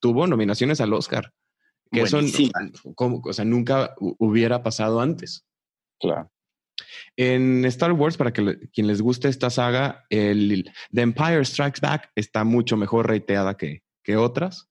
[0.00, 1.32] Tuvo nominaciones al Oscar.
[1.90, 2.20] Que eso
[2.94, 5.44] como, o sea, nunca hubiera pasado antes.
[5.98, 6.30] Claro.
[7.16, 12.10] En Star Wars, para que quien les guste esta saga, el The Empire Strikes Back
[12.14, 14.68] está mucho mejor reiteada que, que otras.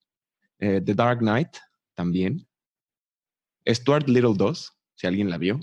[0.58, 1.56] Eh, The Dark Knight
[1.94, 2.46] también.
[3.66, 5.60] Stuart Little 2, si alguien la vio.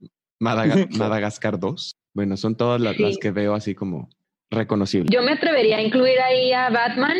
[0.40, 1.96] Madagascar 2.
[2.14, 4.08] Bueno, son todas las, que veo así como
[4.50, 5.10] reconocibles.
[5.12, 7.16] Yo me atrevería a incluir ahí a Batman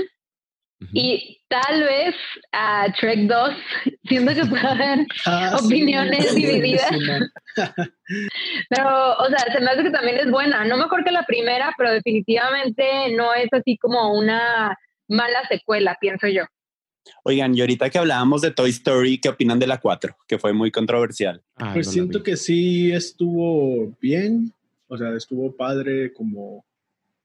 [0.92, 2.14] y tal vez
[2.52, 3.50] a Trek 2,
[4.08, 6.90] siento que puede haber ah, opiniones divididas.
[8.68, 10.64] pero, o sea, se me hace que también es buena.
[10.64, 12.84] No mejor que la primera, pero definitivamente
[13.16, 14.76] no es así como una
[15.08, 16.44] mala secuela, pienso yo.
[17.24, 20.14] Oigan, y ahorita que hablábamos de Toy Story, ¿qué opinan de la 4?
[20.26, 21.42] Que fue muy controversial.
[21.56, 24.52] Ah, pues siento que sí estuvo bien,
[24.88, 26.66] o sea, estuvo padre como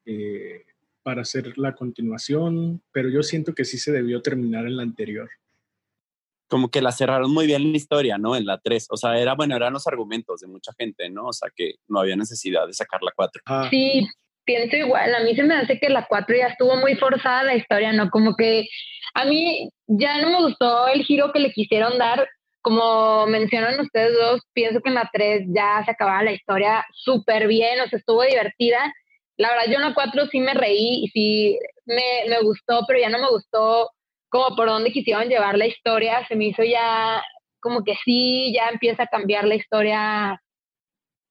[0.06, 0.64] eh,
[1.04, 5.30] para hacer la continuación, pero yo siento que sí se debió terminar en la anterior.
[6.48, 8.36] Como que la cerraron muy bien la historia, ¿no?
[8.36, 8.88] En la 3.
[8.90, 11.28] O sea, era bueno, eran los argumentos de mucha gente, ¿no?
[11.28, 13.42] O sea, que no había necesidad de sacar la 4.
[13.70, 14.08] Sí,
[14.46, 15.16] pienso igual.
[15.16, 18.10] A mí se me hace que la 4 ya estuvo muy forzada la historia, ¿no?
[18.10, 18.68] Como que
[19.14, 22.28] a mí ya no me gustó el giro que le quisieron dar.
[22.62, 27.48] Como mencionan ustedes dos, pienso que en la 3 ya se acababa la historia súper
[27.48, 28.94] bien, o sea, estuvo divertida.
[29.38, 33.00] La verdad, yo en la 4 sí me reí y sí me, me gustó, pero
[33.00, 33.90] ya no me gustó
[34.30, 36.26] como por dónde quisieron llevar la historia.
[36.28, 37.22] Se me hizo ya
[37.60, 40.42] como que sí, ya empieza a cambiar la historia,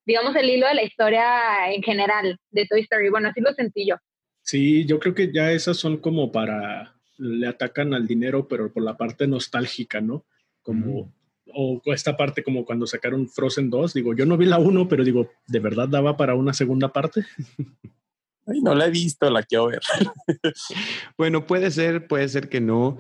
[0.07, 3.11] digamos, el hilo de la historia en general de Toy Story.
[3.11, 3.97] Bueno, así lo sentí yo.
[4.41, 8.83] Sí, yo creo que ya esas son como para le atacan al dinero, pero por
[8.83, 10.27] la parte nostálgica, ¿no?
[10.63, 11.13] Como,
[11.55, 15.05] o esta parte como cuando sacaron Frozen 2, digo, yo no vi la 1, pero
[15.05, 17.25] digo, ¿de verdad daba para una segunda parte?
[18.47, 19.81] Ay, no la he visto, la quiero ver.
[21.17, 22.99] bueno, puede ser, puede ser que no.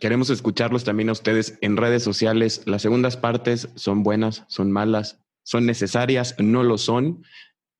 [0.00, 2.62] Queremos escucharlos también a ustedes en redes sociales.
[2.64, 7.22] Las segundas partes son buenas, son malas, son necesarias, no lo son.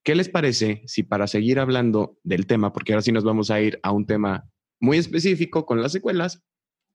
[0.05, 3.61] ¿Qué les parece si para seguir hablando del tema, porque ahora sí nos vamos a
[3.61, 4.51] ir a un tema
[4.81, 6.43] muy específico con las secuelas,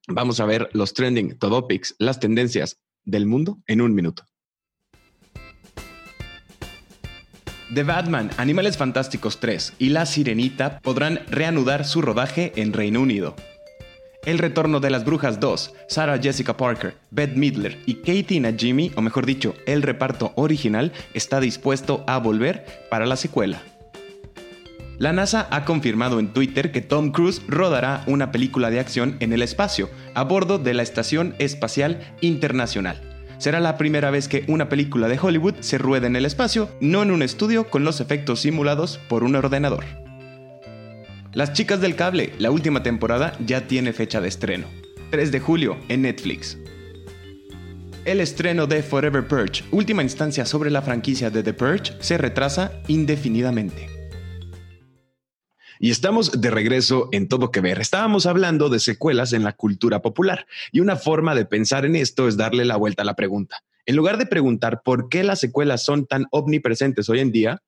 [0.06, 4.24] vamos a ver los trending topics, las tendencias del mundo en un minuto.
[7.72, 13.34] The Batman, Animales Fantásticos 3 y La Sirenita podrán reanudar su rodaje en Reino Unido.
[14.24, 19.02] El retorno de las Brujas 2, Sarah Jessica Parker, Beth Midler y Katie Najimy, o
[19.02, 23.62] mejor dicho, el reparto original, está dispuesto a volver para la secuela.
[24.98, 29.32] La NASA ha confirmado en Twitter que Tom Cruise rodará una película de acción en
[29.32, 33.00] el espacio, a bordo de la Estación Espacial Internacional.
[33.38, 37.02] Será la primera vez que una película de Hollywood se rueda en el espacio, no
[37.02, 39.84] en un estudio con los efectos simulados por un ordenador.
[41.32, 44.68] Las chicas del cable, la última temporada ya tiene fecha de estreno.
[45.10, 46.56] 3 de julio en Netflix.
[48.04, 52.72] El estreno de Forever Purge, última instancia sobre la franquicia de The Purge, se retrasa
[52.86, 53.93] indefinidamente.
[55.78, 57.80] Y estamos de regreso en todo que ver.
[57.80, 62.28] Estábamos hablando de secuelas en la cultura popular y una forma de pensar en esto
[62.28, 63.64] es darle la vuelta a la pregunta.
[63.86, 67.62] En lugar de preguntar por qué las secuelas son tan omnipresentes hoy en día,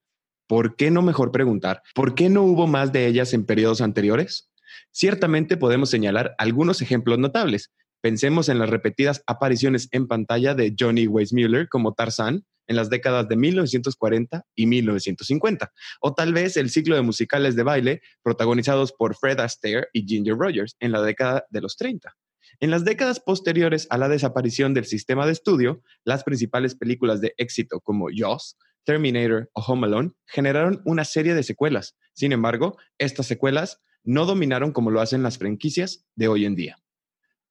[0.47, 4.49] ¿por qué no mejor preguntar por qué no hubo más de ellas en periodos anteriores?
[4.93, 7.73] Ciertamente podemos señalar algunos ejemplos notables.
[8.01, 13.29] Pensemos en las repetidas apariciones en pantalla de Johnny Weissmuller como Tarzan, en las décadas
[13.29, 19.17] de 1940 y 1950, o tal vez el ciclo de musicales de baile protagonizados por
[19.17, 22.15] Fred Astaire y Ginger Rogers en la década de los 30.
[22.61, 27.35] En las décadas posteriores a la desaparición del sistema de estudio, las principales películas de
[27.37, 31.97] éxito como Jaws, Terminator o Home Alone generaron una serie de secuelas.
[32.15, 36.79] Sin embargo, estas secuelas no dominaron como lo hacen las franquicias de hoy en día.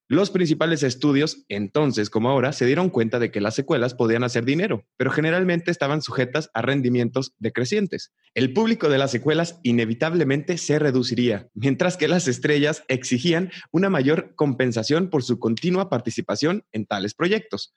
[0.08, 4.46] Los principales estudios, entonces como ahora, se dieron cuenta de que las secuelas podían hacer
[4.46, 8.14] dinero, pero generalmente estaban sujetas a rendimientos decrecientes.
[8.36, 14.36] El público de las secuelas inevitablemente se reduciría, mientras que las estrellas exigían una mayor
[14.36, 17.74] compensación por su continua participación en tales proyectos.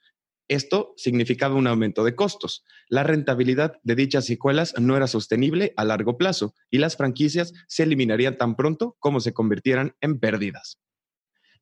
[0.47, 2.63] Esto significaba un aumento de costos.
[2.89, 7.81] La rentabilidad de dichas secuelas no era sostenible a largo plazo y las franquicias se
[7.81, 10.79] eliminarían tan pronto como se convirtieran en pérdidas.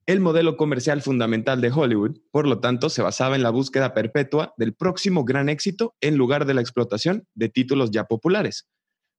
[0.08, 4.54] El modelo comercial fundamental de Hollywood, por lo tanto, se basaba en la búsqueda perpetua
[4.56, 8.70] del próximo gran éxito en lugar de la explotación de títulos ya populares.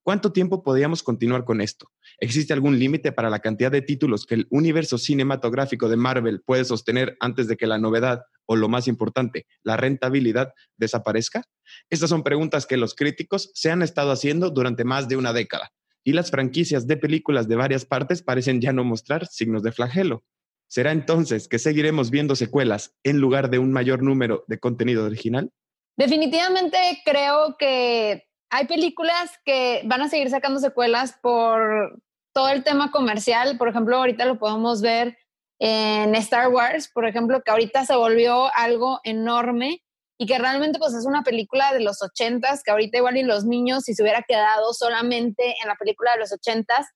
[0.02, 1.90] ¿Cuánto tiempo podíamos continuar con esto?
[2.20, 6.64] ¿Existe algún límite para la cantidad de títulos que el universo cinematográfico de Marvel puede
[6.64, 11.44] sostener antes de que la novedad o lo más importante, la rentabilidad desaparezca?
[11.90, 15.70] Estas son preguntas que los críticos se han estado haciendo durante más de una década
[16.02, 20.24] y las franquicias de películas de varias partes parecen ya no mostrar signos de flagelo.
[20.68, 25.50] ¿Será entonces que seguiremos viendo secuelas en lugar de un mayor número de contenido original?
[25.96, 32.00] Definitivamente creo que hay películas que van a seguir sacando secuelas por
[32.34, 35.18] todo el tema comercial, por ejemplo, ahorita lo podemos ver
[35.58, 39.82] en Star Wars, por ejemplo, que ahorita se volvió algo enorme
[40.20, 43.44] y que realmente pues es una película de los ochentas, que ahorita igual y los
[43.44, 46.86] niños si se hubiera quedado solamente en la película de los ochentas,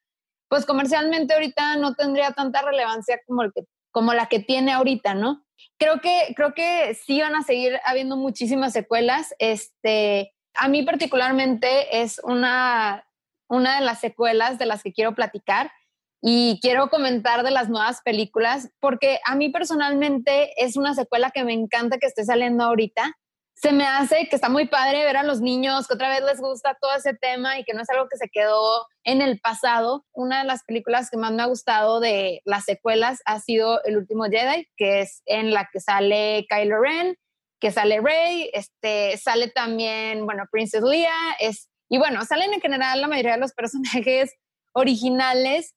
[0.53, 5.15] pues comercialmente ahorita no tendría tanta relevancia como, el que, como la que tiene ahorita,
[5.15, 5.47] ¿no?
[5.79, 9.35] Creo que, creo que sí van a seguir habiendo muchísimas secuelas.
[9.39, 13.09] Este, a mí particularmente es una,
[13.49, 15.73] una de las secuelas de las que quiero platicar
[16.21, 21.45] y quiero comentar de las nuevas películas porque a mí personalmente es una secuela que
[21.45, 23.17] me encanta que esté saliendo ahorita.
[23.55, 26.41] Se me hace que está muy padre ver a los niños que otra vez les
[26.41, 30.05] gusta todo ese tema y que no es algo que se quedó en el pasado.
[30.13, 33.99] Una de las películas que más me ha gustado de las secuelas ha sido El
[33.99, 37.17] último Jedi, que es en la que sale Kylo Ren,
[37.61, 43.01] que sale Rey, este, sale también, bueno, Princess Leia, es, y bueno, salen en general
[43.01, 44.35] la mayoría de los personajes
[44.73, 45.75] originales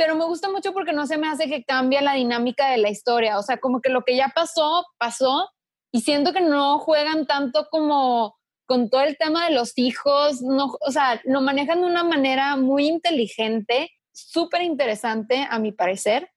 [0.00, 2.88] pero me gusta mucho porque no se me hace que cambie la dinámica de la
[2.88, 5.50] historia, o sea, como que lo que ya pasó, pasó,
[5.92, 10.76] y siento que no juegan tanto como con todo el tema de los hijos, no,
[10.80, 16.30] o sea, lo manejan de una manera muy inteligente, súper interesante a mi parecer.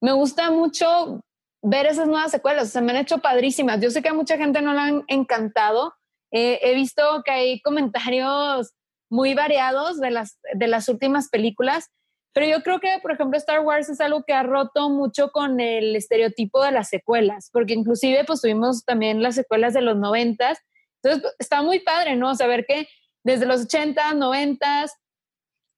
[0.00, 1.20] Me gusta mucho
[1.62, 3.80] ver esas nuevas secuelas, se me han hecho padrísimas.
[3.80, 5.94] Yo sé que a mucha gente no le han encantado.
[6.30, 8.72] Eh, he visto que hay comentarios
[9.10, 11.88] muy variados de las, de las últimas películas,
[12.32, 15.58] pero yo creo que, por ejemplo, Star Wars es algo que ha roto mucho con
[15.60, 20.58] el estereotipo de las secuelas, porque inclusive pues tuvimos también las secuelas de los noventas.
[21.02, 22.34] Entonces, pues, está muy padre, ¿no?
[22.36, 22.88] Saber que
[23.24, 24.86] desde los 80, 90,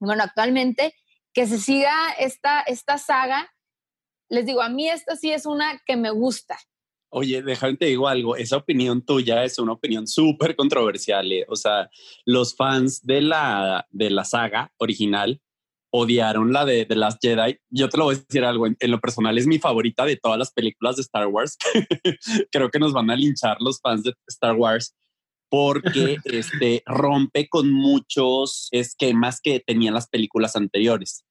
[0.00, 0.94] bueno, actualmente,
[1.32, 3.50] que se siga esta, esta saga.
[4.28, 6.58] Les digo, a mí esta sí es una que me gusta.
[7.14, 11.30] Oye, déjame te digo algo, esa opinión tuya es una opinión súper controversial.
[11.30, 11.44] ¿eh?
[11.48, 11.90] O sea,
[12.24, 15.40] los fans de la, de la saga original
[15.92, 17.58] odiaron la de The Last Jedi.
[17.70, 20.38] Yo te lo voy a decir algo, en, lo personal es mi favorita de todas
[20.38, 21.56] las películas de Star Wars.
[22.50, 24.96] Creo que nos van a linchar los fans de Star Wars
[25.50, 31.24] porque este, rompe con muchos esquemas que tenían las películas anteriores,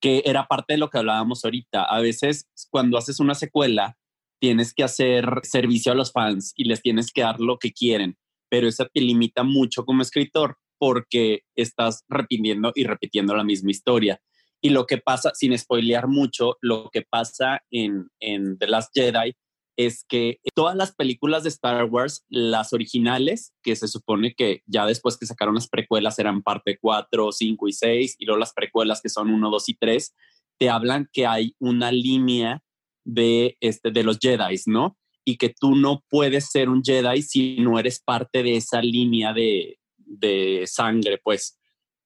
[0.00, 1.84] que era parte de lo que hablábamos ahorita.
[1.84, 3.98] A veces cuando haces una secuela,
[4.40, 8.16] tienes que hacer servicio a los fans y les tienes que dar lo que quieren,
[8.48, 14.20] pero eso te limita mucho como escritor porque estás repitiendo y repitiendo la misma historia.
[14.60, 19.34] Y lo que pasa, sin spoilear mucho, lo que pasa en, en The Last Jedi
[19.78, 24.84] es que todas las películas de Star Wars, las originales, que se supone que ya
[24.84, 29.00] después que sacaron las precuelas eran parte 4, 5 y 6, y luego las precuelas
[29.00, 30.14] que son 1, 2 y 3,
[30.58, 32.62] te hablan que hay una línea
[33.06, 34.98] de, este, de los Jedi, ¿no?
[35.24, 39.32] Y que tú no puedes ser un Jedi si no eres parte de esa línea
[39.32, 39.78] de,
[40.18, 41.58] de sangre, pues.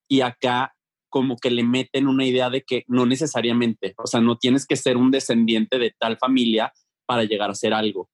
[0.09, 0.75] Y acá
[1.09, 4.77] como que le meten una idea de que no necesariamente, o sea, no tienes que
[4.77, 6.73] ser un descendiente de tal familia
[7.07, 8.11] para llegar a ser algo.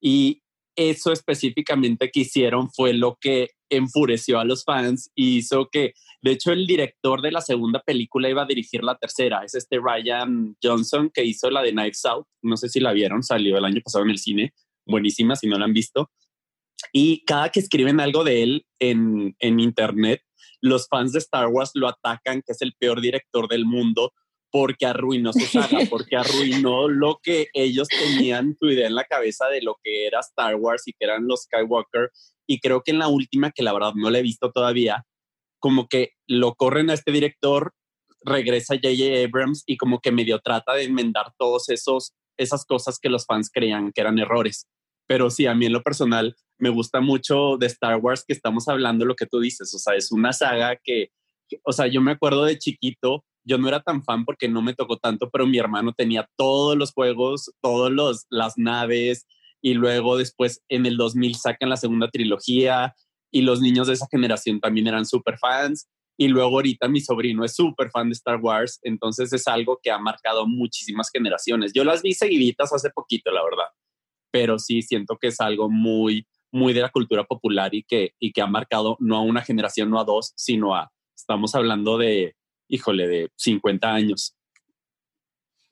[0.00, 0.42] Y
[0.76, 6.30] eso específicamente que hicieron fue lo que enfureció a los fans y hizo que, de
[6.30, 10.56] hecho, el director de la segunda película iba a dirigir la tercera, es este Ryan
[10.62, 13.80] Johnson que hizo la de Knives Out, no sé si la vieron, salió el año
[13.84, 14.54] pasado en el cine,
[14.86, 16.10] buenísima si no la han visto,
[16.92, 20.22] y cada que escriben algo de él en, en internet,
[20.60, 24.12] los fans de Star Wars lo atacan, que es el peor director del mundo,
[24.50, 29.46] porque arruinó su saga, porque arruinó lo que ellos tenían su idea en la cabeza
[29.48, 32.10] de lo que era Star Wars y que eran los Skywalker.
[32.46, 35.04] Y creo que en la última, que la verdad no la he visto todavía,
[35.60, 37.72] como que lo corren a este director,
[38.22, 39.24] regresa J.J.
[39.24, 43.50] Abrams y como que medio trata de enmendar todos esos esas cosas que los fans
[43.52, 44.68] creían que eran errores.
[45.08, 48.68] Pero sí, a mí en lo personal me gusta mucho de Star Wars que estamos
[48.68, 51.10] hablando lo que tú dices, o sea, es una saga que,
[51.64, 54.74] o sea, yo me acuerdo de chiquito, yo no era tan fan porque no me
[54.74, 59.26] tocó tanto, pero mi hermano tenía todos los juegos, todas las naves,
[59.62, 62.94] y luego después en el 2000 sacan la segunda trilogía,
[63.30, 67.44] y los niños de esa generación también eran súper fans, y luego ahorita mi sobrino
[67.44, 71.72] es súper fan de Star Wars, entonces es algo que ha marcado muchísimas generaciones.
[71.72, 73.68] Yo las vi seguiditas hace poquito, la verdad
[74.30, 78.32] pero sí siento que es algo muy, muy de la cultura popular y que, y
[78.32, 82.34] que ha marcado no a una generación, no a dos, sino a, estamos hablando de,
[82.68, 84.34] híjole, de 50 años.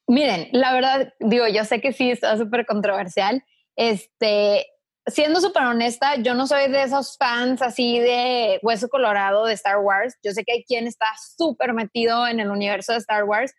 [0.09, 3.45] Miren, la verdad, digo, yo sé que sí está súper controversial.
[3.75, 4.67] Este,
[5.07, 9.79] siendo súper honesta, yo no soy de esos fans así de hueso colorado de Star
[9.79, 10.17] Wars.
[10.23, 13.53] Yo sé que hay quien está súper metido en el universo de Star Wars.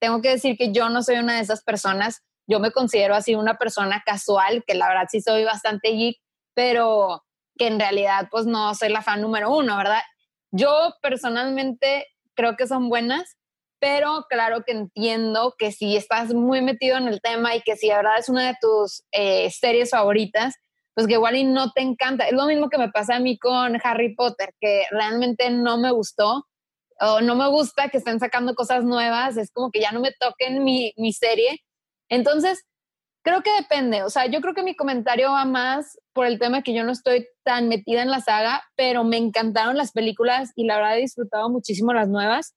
[0.00, 3.36] Tengo que decir que yo no soy una de esas personas yo me considero así
[3.36, 6.18] una persona casual, que la verdad sí soy bastante geek,
[6.54, 7.22] pero
[7.56, 10.02] que en realidad pues no soy la fan número uno, ¿verdad?
[10.50, 13.36] Yo personalmente creo que son buenas,
[13.78, 17.88] pero claro que entiendo que si estás muy metido en el tema y que si
[17.88, 20.56] de verdad es una de tus eh, series favoritas,
[20.94, 22.26] pues que igual y no te encanta.
[22.26, 25.92] Es lo mismo que me pasa a mí con Harry Potter, que realmente no me
[25.92, 26.46] gustó
[26.98, 30.12] o no me gusta que estén sacando cosas nuevas, es como que ya no me
[30.12, 31.62] toquen mi, mi serie.
[32.10, 32.66] Entonces,
[33.22, 36.62] creo que depende, o sea, yo creo que mi comentario va más por el tema
[36.62, 40.66] que yo no estoy tan metida en la saga, pero me encantaron las películas y
[40.66, 42.54] la verdad he disfrutado muchísimo las nuevas.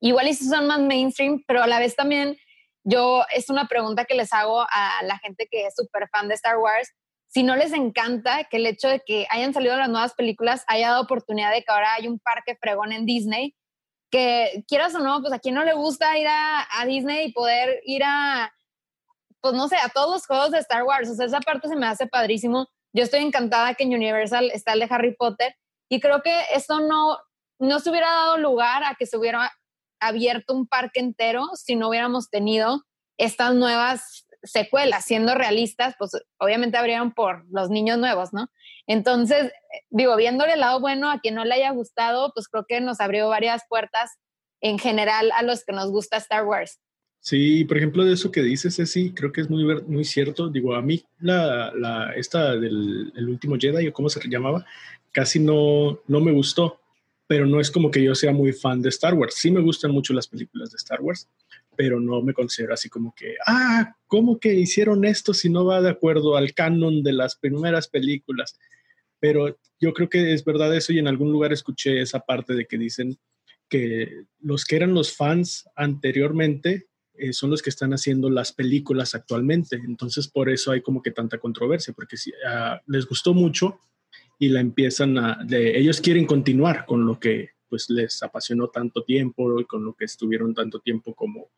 [0.00, 2.36] Igual y si son más mainstream, pero a la vez también
[2.84, 6.34] yo, es una pregunta que les hago a la gente que es súper fan de
[6.34, 6.92] Star Wars,
[7.32, 10.90] si no les encanta que el hecho de que hayan salido las nuevas películas haya
[10.90, 13.56] dado oportunidad de que ahora hay un parque fregón en Disney,
[14.10, 17.80] que quieras o no, pues a quien no le gusta ir a, Disney y poder
[17.86, 18.52] ir a,
[19.42, 21.10] pues no sé, a todos los juegos de Star Wars.
[21.10, 22.68] O sea, esa parte se me hace padrísimo.
[22.94, 25.56] Yo estoy encantada que en Universal está el de Harry Potter
[25.90, 27.18] y creo que eso no,
[27.58, 29.52] no se hubiera dado lugar a que se hubiera
[30.00, 32.82] abierto un parque entero si no hubiéramos tenido
[33.18, 38.48] estas nuevas secuelas, siendo realistas, pues obviamente abrieron por los niños nuevos, ¿no?
[38.86, 39.52] Entonces,
[39.90, 43.00] digo, viéndole el lado bueno a quien no le haya gustado, pues creo que nos
[43.00, 44.18] abrió varias puertas
[44.60, 46.80] en general a los que nos gusta Star Wars.
[47.24, 50.48] Sí, por ejemplo, de eso que dices, sí, creo que es muy, muy cierto.
[50.48, 54.66] Digo, a mí la, la esta del el último Jedi, o cómo se llamaba,
[55.12, 56.80] casi no, no me gustó,
[57.28, 59.36] pero no es como que yo sea muy fan de Star Wars.
[59.36, 61.28] Sí me gustan mucho las películas de Star Wars,
[61.76, 65.80] pero no me considero así como que, ah, ¿cómo que hicieron esto si no va
[65.80, 68.58] de acuerdo al canon de las primeras películas?
[69.20, 72.66] Pero yo creo que es verdad eso y en algún lugar escuché esa parte de
[72.66, 73.16] que dicen
[73.68, 76.88] que los que eran los fans anteriormente
[77.22, 79.76] eh, son los que están haciendo las películas actualmente.
[79.76, 82.16] Entonces por eso hay como que tanta controversia, porque
[82.48, 83.78] ah, les gustó mucho
[84.40, 89.60] y la empiezan a, ellos quieren continuar con lo que pues les apasionó tanto tiempo
[89.60, 91.50] y con lo que estuvieron tanto tiempo como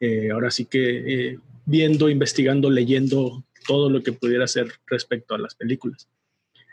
[0.00, 5.38] eh, ahora sí que eh, viendo, investigando, leyendo todo lo que pudiera ser respecto a
[5.38, 6.08] las películas.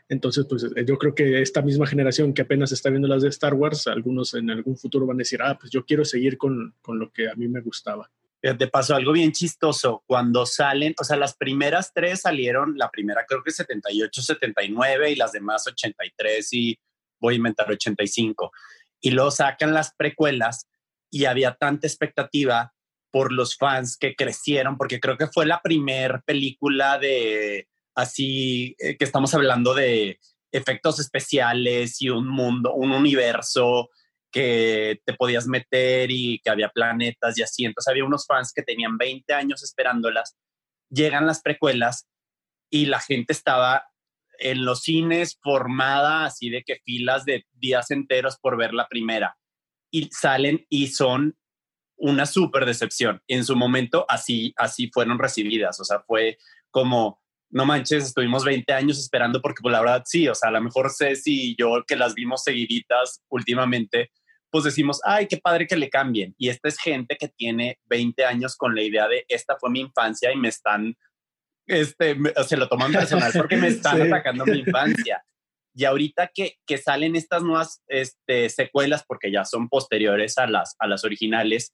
[0.09, 3.29] Entonces, pues eh, yo creo que esta misma generación que apenas está viendo las de
[3.29, 6.75] Star Wars, algunos en algún futuro van a decir, ah, pues yo quiero seguir con,
[6.81, 8.11] con lo que a mí me gustaba.
[8.43, 10.03] Te pasó algo bien chistoso.
[10.05, 15.15] Cuando salen, o sea, las primeras tres salieron, la primera creo que 78, 79 y
[15.15, 16.77] las demás 83 y
[17.21, 18.51] voy a inventar 85
[18.99, 20.67] y luego sacan las precuelas
[21.09, 22.73] y había tanta expectativa
[23.11, 28.97] por los fans que crecieron, porque creo que fue la primera película de así eh,
[28.97, 30.19] que estamos hablando de
[30.51, 33.89] efectos especiales y un mundo, un universo
[34.33, 37.63] que te podías meter y que había planetas y así.
[37.63, 40.35] Entonces había unos fans que tenían 20 años esperándolas.
[40.89, 42.07] Llegan las precuelas
[42.69, 43.85] y la gente estaba
[44.39, 49.37] en los cines formada así de que filas de días enteros por ver la primera
[49.91, 51.37] y salen y son
[51.95, 53.21] una súper decepción.
[53.27, 56.37] En su momento así, así fueron recibidas, o sea, fue
[56.71, 57.21] como,
[57.51, 60.61] no manches, estuvimos 20 años esperando porque pues, la verdad sí, o sea, a lo
[60.61, 64.11] mejor Ceci y yo que las vimos seguiditas últimamente,
[64.53, 66.35] pues decimos, ay, qué padre que le cambien.
[66.37, 69.79] Y esta es gente que tiene 20 años con la idea de, esta fue mi
[69.79, 70.95] infancia y me están
[71.65, 72.15] este,
[72.47, 75.25] se lo toman personal porque me están atacando mi infancia.
[75.73, 80.75] Y ahorita que, que salen estas nuevas este, secuelas, porque ya son posteriores a las,
[80.77, 81.73] a las originales,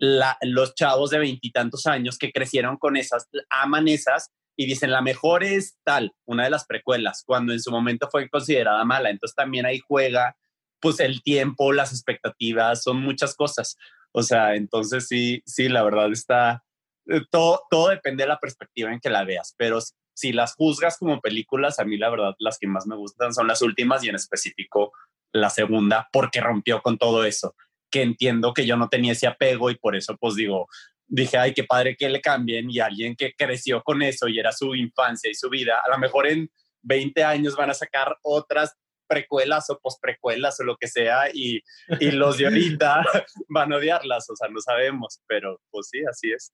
[0.00, 5.44] los chavos de veintitantos años que crecieron con esas, aman esas y dicen, la mejor
[5.44, 9.10] es tal, una de las precuelas, cuando en su momento fue considerada mala.
[9.10, 10.36] Entonces también ahí juega,
[10.80, 13.76] pues el tiempo, las expectativas, son muchas cosas.
[14.12, 16.64] O sea, entonces sí, sí, la verdad está,
[17.06, 19.78] eh, todo, todo depende de la perspectiva en que la veas, pero
[20.14, 23.46] si las juzgas como películas, a mí la verdad las que más me gustan son
[23.46, 24.92] las últimas y en específico
[25.32, 27.54] la segunda, porque rompió con todo eso,
[27.90, 30.66] que entiendo que yo no tenía ese apego y por eso pues digo,
[31.06, 34.52] dije, ay, qué padre que le cambien y alguien que creció con eso y era
[34.52, 36.50] su infancia y su vida, a lo mejor en
[36.82, 38.74] 20 años van a sacar otras
[39.08, 41.62] precuelas o posprecuelas o lo que sea y,
[42.00, 43.02] y los de ahorita
[43.48, 46.52] van a odiarlas, o sea, no sabemos, pero pues sí, así es.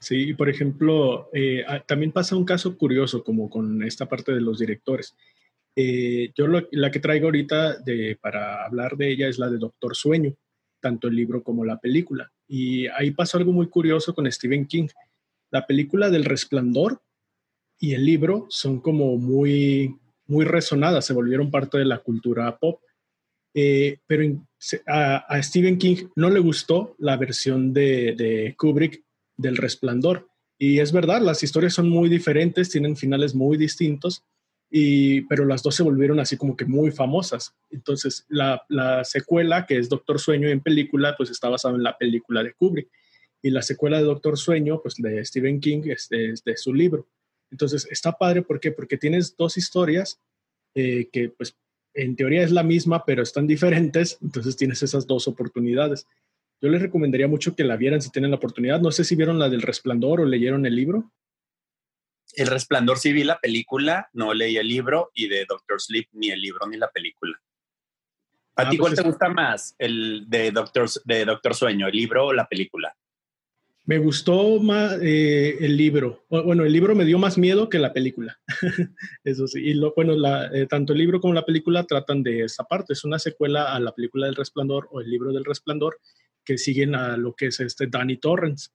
[0.00, 4.40] Sí, por ejemplo, eh, ah, también pasa un caso curioso como con esta parte de
[4.40, 5.14] los directores.
[5.76, 9.94] Eh, yo la que traigo ahorita de, para hablar de ella es la de Doctor
[9.94, 10.34] Sueño,
[10.80, 12.32] tanto el libro como la película.
[12.48, 14.88] Y ahí pasa algo muy curioso con Stephen King.
[15.50, 17.02] La película del Resplandor
[17.78, 19.98] y el libro son como muy,
[20.30, 22.80] muy resonadas, se volvieron parte de la cultura pop.
[23.52, 24.40] Eh, pero
[24.86, 29.02] a, Stephen King no le gustó la versión de, de Kubrick
[29.36, 30.28] del resplandor.
[30.56, 34.24] Y es verdad, las historias son muy diferentes, tienen finales muy distintos,
[34.70, 37.56] y, pero las dos se volvieron así como que muy famosas.
[37.70, 41.96] Entonces, la, la secuela, que es Doctor Sueño en película, pues está basada en la
[41.98, 42.88] película de Kubrick.
[43.42, 47.08] Y la secuela de Doctor Sueño, pues de Stephen King, es de, de su libro.
[47.50, 48.72] Entonces, está padre, ¿por qué?
[48.72, 50.20] Porque tienes dos historias
[50.74, 51.56] eh, que, pues,
[51.94, 56.06] en teoría es la misma, pero están diferentes, entonces tienes esas dos oportunidades.
[56.60, 58.80] Yo les recomendaría mucho que la vieran si tienen la oportunidad.
[58.80, 61.10] No sé si vieron la del Resplandor o leyeron el libro.
[62.34, 66.30] El Resplandor sí vi la película, no leí el libro y de Doctor Sleep ni
[66.30, 67.40] el libro ni la película.
[68.56, 71.96] ¿A Ah, ti cuál pues te gusta más, el de Doctor, de Doctor Sueño, el
[71.96, 72.94] libro o la película?
[73.90, 76.24] Me gustó más eh, el libro.
[76.30, 78.38] Bueno, el libro me dio más miedo que la película.
[79.24, 79.58] Eso sí.
[79.64, 80.14] Y lo, bueno,
[80.54, 82.92] eh, tanto el libro como la película tratan de esa parte.
[82.92, 85.98] Es una secuela a la película del Resplandor o el libro del Resplandor
[86.44, 88.68] que siguen a lo que es este Danny Torrance,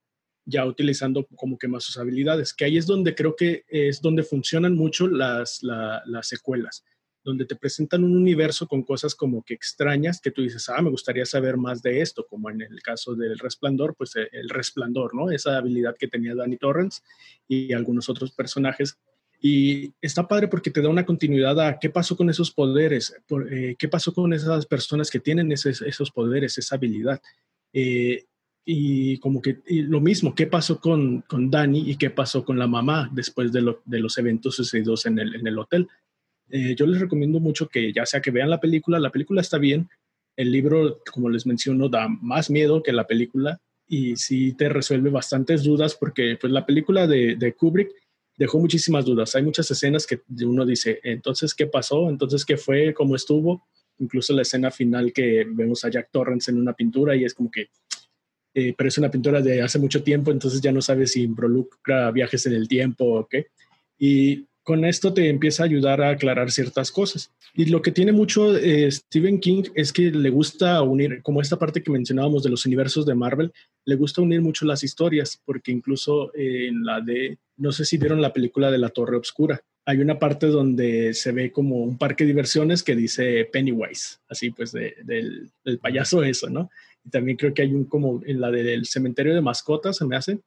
[0.44, 2.52] ya utilizando como que más sus habilidades.
[2.52, 6.84] Que ahí es donde creo que es donde funcionan mucho las, la- las secuelas
[7.26, 10.90] donde te presentan un universo con cosas como que extrañas que tú dices, ah, me
[10.90, 15.12] gustaría saber más de esto, como en el caso del resplandor, pues eh, el resplandor,
[15.12, 15.32] ¿no?
[15.32, 17.02] Esa habilidad que tenía Danny Torrance
[17.48, 18.96] y algunos otros personajes.
[19.42, 23.52] Y está padre porque te da una continuidad a qué pasó con esos poderes, por,
[23.52, 27.20] eh, qué pasó con esas personas que tienen esos, esos poderes, esa habilidad.
[27.72, 28.24] Eh,
[28.64, 32.68] y como que lo mismo, qué pasó con, con Danny y qué pasó con la
[32.68, 35.88] mamá después de, de los eventos sucedidos en el, en el hotel.
[36.50, 39.58] Eh, yo les recomiendo mucho que ya sea que vean la película, la película está
[39.58, 39.88] bien,
[40.36, 45.10] el libro, como les menciono, da más miedo que la película y sí te resuelve
[45.10, 47.90] bastantes dudas porque pues la película de, de Kubrick
[48.36, 49.34] dejó muchísimas dudas.
[49.34, 52.10] Hay muchas escenas que uno dice, entonces, ¿qué pasó?
[52.10, 52.92] Entonces, ¿qué fue?
[52.92, 53.66] ¿Cómo estuvo?
[53.98, 57.50] Incluso la escena final que vemos a Jack Torrance en una pintura y es como
[57.50, 57.68] que,
[58.54, 62.10] eh, pero es una pintura de hace mucho tiempo, entonces ya no sabes si involucra
[62.10, 63.46] viajes en el tiempo o qué.
[63.98, 67.30] Y con esto te empieza a ayudar a aclarar ciertas cosas.
[67.54, 71.56] Y lo que tiene mucho eh, Stephen King es que le gusta unir, como esta
[71.56, 73.52] parte que mencionábamos de los universos de Marvel,
[73.84, 77.96] le gusta unir mucho las historias, porque incluso eh, en la de, no sé si
[77.96, 81.96] vieron la película de la Torre Obscura, hay una parte donde se ve como un
[81.96, 86.70] parque de diversiones que dice Pennywise, así pues de, del, del payaso eso, ¿no?
[87.04, 90.16] Y también creo que hay un como en la del cementerio de mascotas, se me
[90.16, 90.40] hace,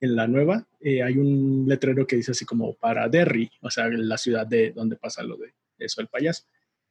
[0.00, 3.88] en la nueva, eh, hay un letrero que dice así como para Derry, o sea,
[3.88, 6.44] la ciudad de donde pasa lo de eso, el payaso.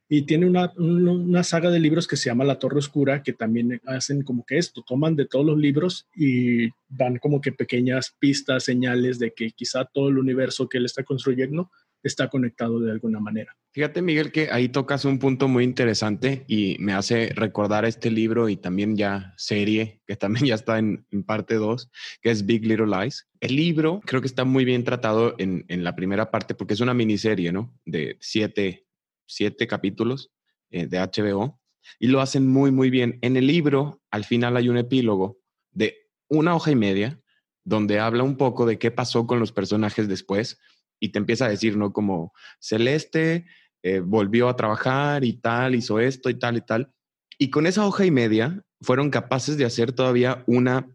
[0.07, 3.33] Y tiene una, un- una saga de libros que se llama La Torre Oscura, que
[3.33, 8.15] también hacen como que esto, toman de todos los libros y dan como que pequeñas
[8.19, 11.71] pistas, señales de que quizá todo el universo que él está construyendo
[12.07, 13.55] está conectado de alguna manera.
[13.71, 18.47] Fíjate, Miguel, que ahí tocas un punto muy interesante y me hace recordar este libro
[18.47, 21.89] y también ya serie, que también ya está en, parte 2,
[22.21, 23.27] que es Big Little Lies.
[23.39, 26.79] El libro creo que está muy bien tratado en, en la primera parte porque es
[26.79, 27.73] una miniserie, ¿no?
[27.85, 28.85] De siete,
[29.25, 30.31] siete capítulos
[30.69, 31.59] eh, de HBO
[31.99, 33.19] y lo hacen muy, muy bien.
[33.21, 35.39] En el libro, al final hay un epílogo
[35.71, 37.19] de una hoja y media
[37.63, 40.59] donde habla un poco de qué pasó con los personajes después
[41.05, 41.93] y te empieza a decir, ¿no?
[41.93, 43.45] Como Celeste
[43.83, 46.91] eh, volvió a trabajar y tal, hizo esto y tal y tal.
[47.37, 50.89] Y con esa hoja y media fueron capaces de hacer todavía una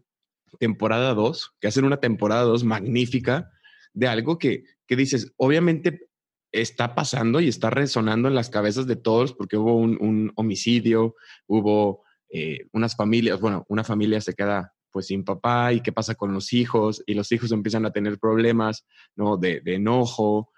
[0.59, 3.49] temporada 2, que hacen una temporada 2 magnífica
[3.93, 6.09] de algo que, que dices, obviamente
[6.51, 11.15] está pasando y está resonando en las cabezas de todos porque hubo un, un homicidio,
[11.47, 16.15] hubo eh, unas familias, bueno, una familia se queda pues sin papá y qué pasa
[16.15, 18.85] con los hijos y los hijos empiezan a tener problemas,
[19.15, 19.37] ¿no?
[19.37, 20.51] De, de enojo,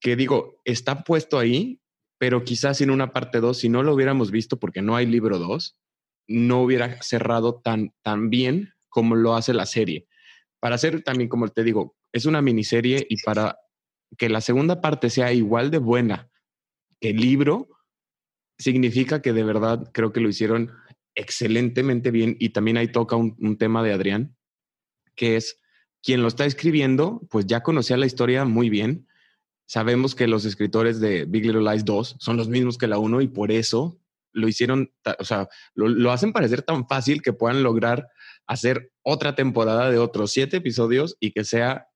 [0.00, 1.80] que digo, está puesto ahí,
[2.18, 5.38] pero quizás en una parte 2, si no lo hubiéramos visto porque no hay libro
[5.38, 5.78] 2,
[6.28, 10.06] no hubiera cerrado tan, tan bien como lo hace la serie.
[10.60, 13.58] Para hacer también, como te digo, es una miniserie y para
[14.16, 16.30] que la segunda parte sea igual de buena
[17.00, 17.68] que el libro,
[18.58, 20.72] significa que de verdad creo que lo hicieron
[21.18, 24.36] excelentemente bien y también ahí toca un, tema de Adrián,
[25.16, 25.60] que es
[26.00, 29.08] quien lo está escribiendo, pues ya conocía la historia muy bien.
[29.66, 33.20] Sabemos que los escritores de Big Little Lies 2 son los mismos que la 1
[33.20, 34.00] y por eso
[34.32, 38.08] lo hicieron, o sea, lo, lo, hacen parecer tan fácil que puedan lograr
[38.46, 41.88] hacer otra temporada de otros siete episodios y que sea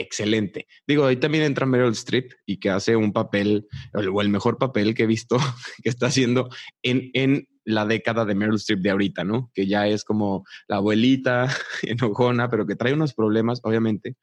[0.00, 0.66] excelente.
[0.86, 3.66] Digo, ahí también entra Meryl Streep y que hace un papel,
[4.12, 5.36] o el mejor papel que he visto
[5.82, 6.48] que está haciendo
[6.82, 9.50] en, en la década de Meryl Streep de ahorita, ¿no?
[9.54, 11.48] Que ya es como la abuelita
[11.82, 14.16] enojona, pero que trae unos problemas, obviamente,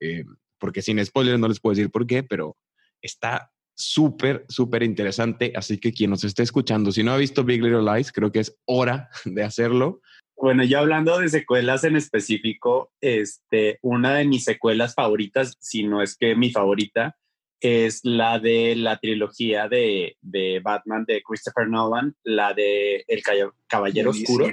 [0.00, 0.24] eh,
[0.58, 2.56] porque sin spoilers no les puedo decir por qué, pero
[3.02, 5.52] está súper, súper interesante.
[5.54, 8.40] Así que quien nos esté escuchando, si no ha visto Big Little Lies, creo que
[8.40, 10.00] es hora de hacerlo.
[10.36, 16.02] Bueno, ya hablando de secuelas en específico, este, una de mis secuelas favoritas, si no
[16.02, 17.16] es que mi favorita,
[17.60, 23.22] es la de la trilogía de, de Batman de Christopher Nolan, la de El
[23.66, 24.48] Caballero Oscuro,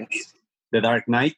[0.72, 1.36] The Dark Knight.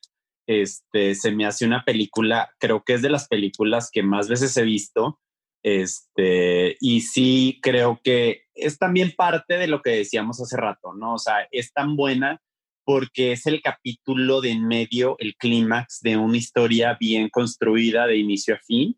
[0.47, 4.55] Este, se me hace una película, creo que es de las películas que más veces
[4.57, 5.19] he visto.
[5.63, 11.15] Este, y sí creo que es también parte de lo que decíamos hace rato, ¿no?
[11.15, 12.39] O sea, es tan buena
[12.85, 18.17] porque es el capítulo de en medio, el clímax de una historia bien construida de
[18.17, 18.97] inicio a fin.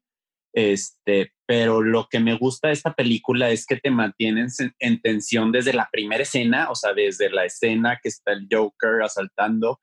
[0.53, 4.47] Este, pero lo que me gusta de esta película es que te mantienen
[4.79, 9.01] en tensión desde la primera escena, o sea, desde la escena que está el Joker
[9.03, 9.79] asaltando,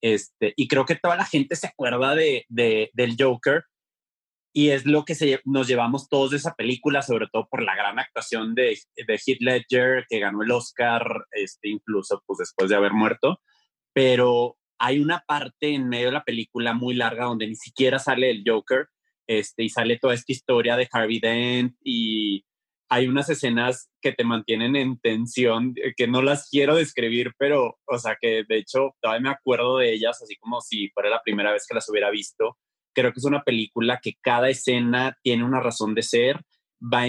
[0.00, 3.64] este, y creo que toda la gente se acuerda de, del Joker
[4.52, 7.76] y es lo que se, nos llevamos todos de esa película, sobre todo por la
[7.76, 12.76] gran actuación de, de Heath Ledger, que ganó el Oscar, este, incluso pues después de
[12.76, 13.40] haber muerto,
[13.92, 18.30] pero hay una parte en medio de la película muy larga donde ni siquiera sale
[18.30, 18.86] el Joker,
[19.26, 22.44] este, y sale toda esta historia de Harvey Dent y
[22.88, 27.78] hay unas escenas que te mantienen en tensión, eh, que no las quiero describir, pero,
[27.86, 31.22] o sea, que de hecho todavía me acuerdo de ellas, así como si fuera la
[31.22, 32.56] primera vez que las hubiera visto.
[32.98, 36.42] Creo que es una película que cada escena tiene una razón de ser,
[36.82, 37.04] va,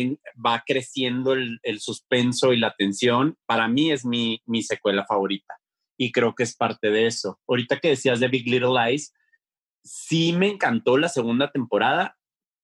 [0.45, 3.37] va creciendo el, el, suspenso y la tensión.
[3.47, 5.55] Para mí es mi, mi secuela favorita
[5.97, 7.39] y creo que es parte de eso.
[7.47, 9.13] Ahorita que decías de Big Little Lies,
[9.83, 12.17] sí me encantó la segunda temporada,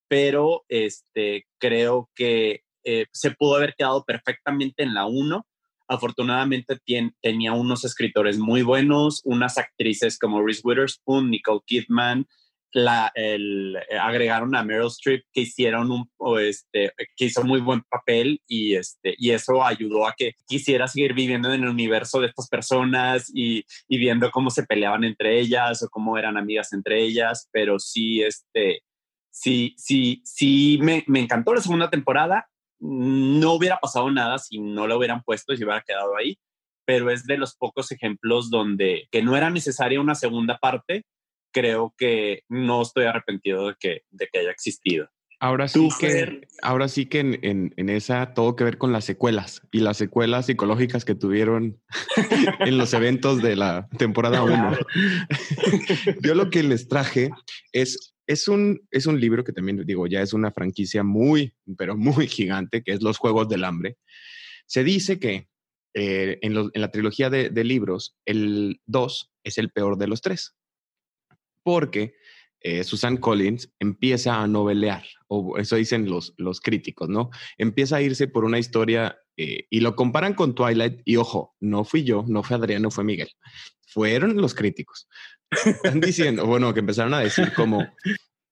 [0.07, 5.47] pero este, creo que eh, se pudo haber quedado perfectamente en la 1.
[5.87, 6.77] Afortunadamente
[7.21, 12.27] tenía unos escritores muy buenos, unas actrices como Reese Witherspoon, Nicole Kidman,
[12.75, 16.09] la, eh, agregaron a Meryl Streep que hicieron un,
[16.41, 21.13] este, que hizo muy buen papel y, este, y eso ayudó a que quisiera seguir
[21.13, 25.89] viviendo en el universo de estas personas y, viendo cómo se peleaban entre ellas o
[25.89, 28.81] cómo eran amigas entre ellas, pero sí, este,
[29.31, 32.45] sí, sí, sí, me, encantó la segunda temporada.
[32.81, 36.37] No hubiera pasado nada si no la hubieran puesto y se hubiera quedado ahí,
[36.85, 41.05] pero es de los pocos ejemplos donde que no era necesaria una segunda parte
[41.55, 45.07] creo que no estoy arrepentido de que, de que haya existido.
[45.39, 49.61] Ahora sí que, ahora sí que en, en, esa todo que ver con las secuelas
[49.71, 51.81] y las secuelas psicológicas que tuvieron
[52.59, 54.77] en los eventos de la temporada 1.
[56.21, 57.31] Yo lo que les traje
[57.71, 61.95] es, es, un, es un libro que también digo, ya es una franquicia muy, pero
[61.95, 63.97] muy gigante, que es Los Juegos del Hambre.
[64.65, 65.47] Se dice que
[65.93, 70.21] eh, en, en, la trilogía de, de libros, el 2 es el peor de los
[70.21, 70.54] tres
[71.65, 72.13] porque
[72.61, 77.31] eh, Susan Collins empieza a novelear, o eso dicen los, los críticos, ¿no?
[77.57, 81.83] Empieza a irse por una historia eh, y lo comparan con Twilight y ojo, no
[81.83, 83.29] fui yo, no fue Adrián, no fue Miguel,
[83.87, 85.07] fueron los críticos.
[85.65, 87.83] Están diciendo, bueno, que empezaron a decir como,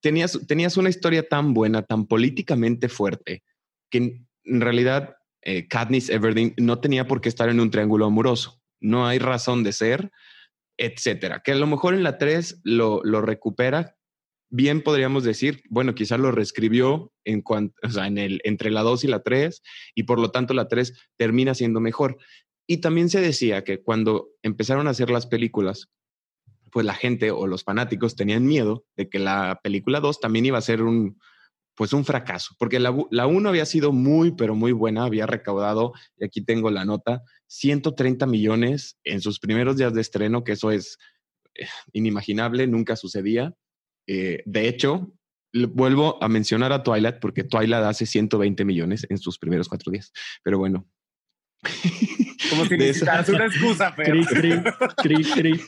[0.02, 3.44] tenías, tenías una historia tan buena, tan políticamente fuerte,
[3.92, 8.60] que en, realidad eh, Katniss Everdeen no tenía por qué estar en un triángulo amoroso.
[8.80, 10.12] No hay razón de ser
[10.78, 11.42] etcétera.
[11.44, 13.96] Que a lo mejor en la 3 lo, lo recupera.
[14.50, 18.82] Bien podríamos decir, bueno, quizás lo reescribió en cuanto, o sea, en el, entre la
[18.82, 19.62] 2 y la 3,
[19.96, 22.18] y por lo tanto la 3 termina siendo mejor.
[22.68, 25.90] Y también se decía que cuando empezaron a hacer las películas,
[26.72, 30.58] pues la gente o los fanáticos tenían miedo de que la película 2 también iba
[30.58, 31.20] a ser un,
[31.76, 35.94] pues un fracaso, porque la, la 1 había sido muy, pero muy buena, había recaudado,
[36.18, 40.72] y aquí tengo la nota, 130 millones en sus primeros días de estreno, que eso
[40.72, 40.98] es
[41.56, 43.54] eh, inimaginable, nunca sucedía.
[44.08, 45.14] Eh, de hecho,
[45.54, 50.12] vuelvo a mencionar a Twilight porque Twilight hace 120 millones en sus primeros cuatro días.
[50.44, 50.88] Pero bueno.
[52.50, 54.22] Como si necesitaras una excusa, pero.
[54.98, 55.62] Cri, cri,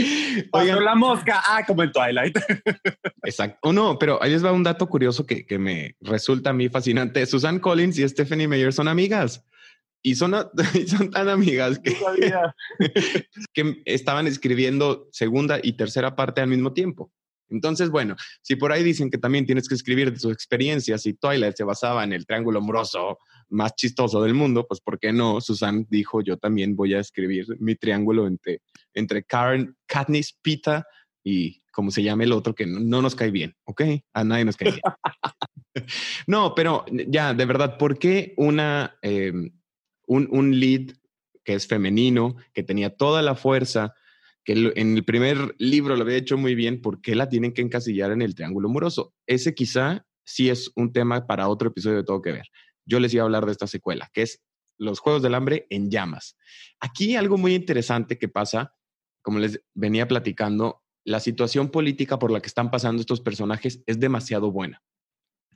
[0.52, 1.42] Oigan, la mosca.
[1.46, 2.36] Ah, como en Twilight.
[3.24, 3.58] Exacto.
[3.62, 6.68] O no, pero ahí les va un dato curioso que, que me resulta a mí
[6.68, 7.24] fascinante.
[7.26, 9.44] Susan Collins y Stephanie Meyer son amigas
[10.02, 10.32] y son,
[10.86, 11.96] son tan amigas que,
[13.52, 17.12] que estaban escribiendo segunda y tercera parte al mismo tiempo.
[17.50, 21.14] Entonces, bueno, si por ahí dicen que también tienes que escribir de sus experiencias y
[21.14, 23.18] Twilight se basaba en el triángulo amoroso
[23.50, 25.40] más chistoso del mundo, pues ¿por qué no?
[25.40, 28.62] Susan dijo, yo también voy a escribir mi triángulo entre,
[28.94, 30.86] entre Karen, Katniss, Pita
[31.22, 33.82] y como se llame el otro que no, nos cae bien, ¿ok?
[34.12, 34.82] A nadie nos cae bien.
[36.26, 39.52] no, pero ya, de verdad, ¿por qué una, em,
[40.06, 40.92] un, un lead
[41.44, 43.94] que es femenino, que tenía toda la fuerza,
[44.44, 47.62] que en el primer libro lo había hecho muy bien, ¿por qué la tienen que
[47.62, 49.14] encasillar en el triángulo amoroso?
[49.26, 52.46] Ese quizá sí es un tema para otro episodio de Todo que Ver.
[52.90, 54.42] Yo les iba a hablar de esta secuela, que es
[54.76, 56.36] Los Juegos del Hambre en llamas.
[56.80, 58.74] Aquí algo muy interesante que pasa,
[59.22, 64.00] como les venía platicando, la situación política por la que están pasando estos personajes es
[64.00, 64.82] demasiado buena.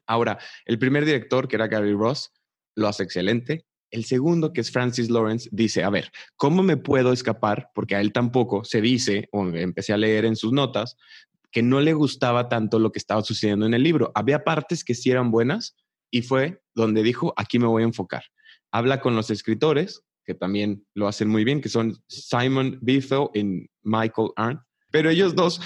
[0.06, 2.30] Ahora, el primer director, que era Gary Ross,
[2.76, 3.66] lo hace excelente.
[3.90, 7.70] El segundo, que es Francis Lawrence, dice, a ver, ¿cómo me puedo escapar?
[7.74, 10.96] Porque a él tampoco se dice, o empecé a leer en sus notas,
[11.50, 14.12] que no le gustaba tanto lo que estaba sucediendo en el libro.
[14.14, 15.76] Había partes que sí eran buenas
[16.14, 18.22] y fue donde dijo, aquí me voy a enfocar.
[18.70, 23.66] Habla con los escritores, que también lo hacen muy bien, que son Simon Bithell y
[23.82, 24.62] Michael Arndt,
[24.92, 25.60] pero ellos dos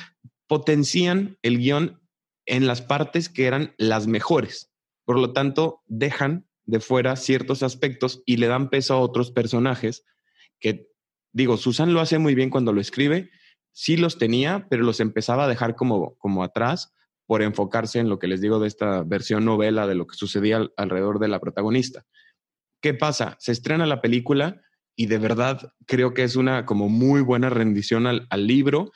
[0.46, 2.00] potencian el guion
[2.46, 4.72] en las partes que eran las mejores.
[5.04, 10.02] Por lo tanto, dejan de fuera ciertos aspectos y le dan peso a otros personajes
[10.60, 10.88] que,
[11.30, 13.28] digo, Susan lo hace muy bien cuando lo escribe,
[13.72, 16.94] sí los tenía, pero los empezaba a dejar como, como atrás
[17.28, 20.66] por enfocarse en lo que les digo de esta versión novela de lo que sucedía
[20.78, 22.06] alrededor de la protagonista.
[22.80, 23.36] ¿Qué pasa?
[23.38, 24.62] Se estrena la película
[24.96, 28.92] y de verdad creo que es una como muy buena rendición al, al libro.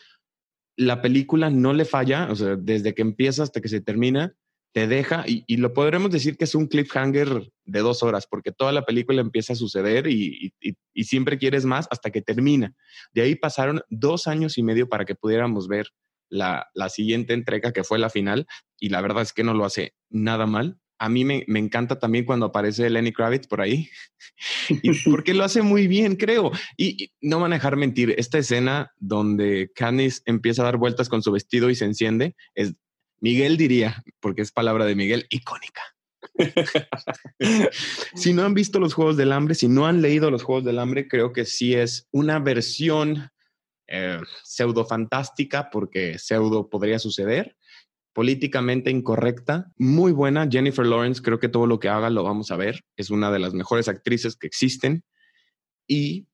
[0.78, 4.34] La película no le falla, o sea, desde que empieza hasta que se termina,
[4.72, 8.72] te deja, y, lo podremos decir que es un cliffhanger de dos horas, porque toda
[8.72, 10.54] la película empieza a suceder y,
[11.04, 12.74] siempre quieres más hasta que termina.
[13.12, 15.88] De ahí pasaron dos años y medio para que pudiéramos ver
[16.32, 18.46] la, siguiente entrega, que fue la final,
[18.80, 20.78] y la verdad es que no lo hace nada mal.
[20.98, 23.88] A mí me, encanta también cuando aparece Lenny Kravitz por ahí,
[25.04, 26.52] porque lo hace muy bien, creo.
[26.76, 31.22] Y, no van a dejar mentir, esta escena donde Candice empieza a dar vueltas con
[31.22, 32.74] su vestido y se enciende, es
[33.20, 35.82] Miguel diría, porque es palabra de Miguel, icónica.
[38.14, 40.78] si no han visto los Juegos del Hambre, si no han leído los Juegos del
[40.78, 43.31] Hambre, creo que sí es una versión
[43.92, 47.56] eh, pseudo fantástica, porque pseudo podría suceder,
[48.14, 50.48] políticamente incorrecta, muy buena.
[50.50, 52.84] Jennifer Lawrence, creo que todo lo que haga lo vamos a ver.
[52.96, 55.04] Es una de las mejores actrices que existen.
[55.86, 56.26] Y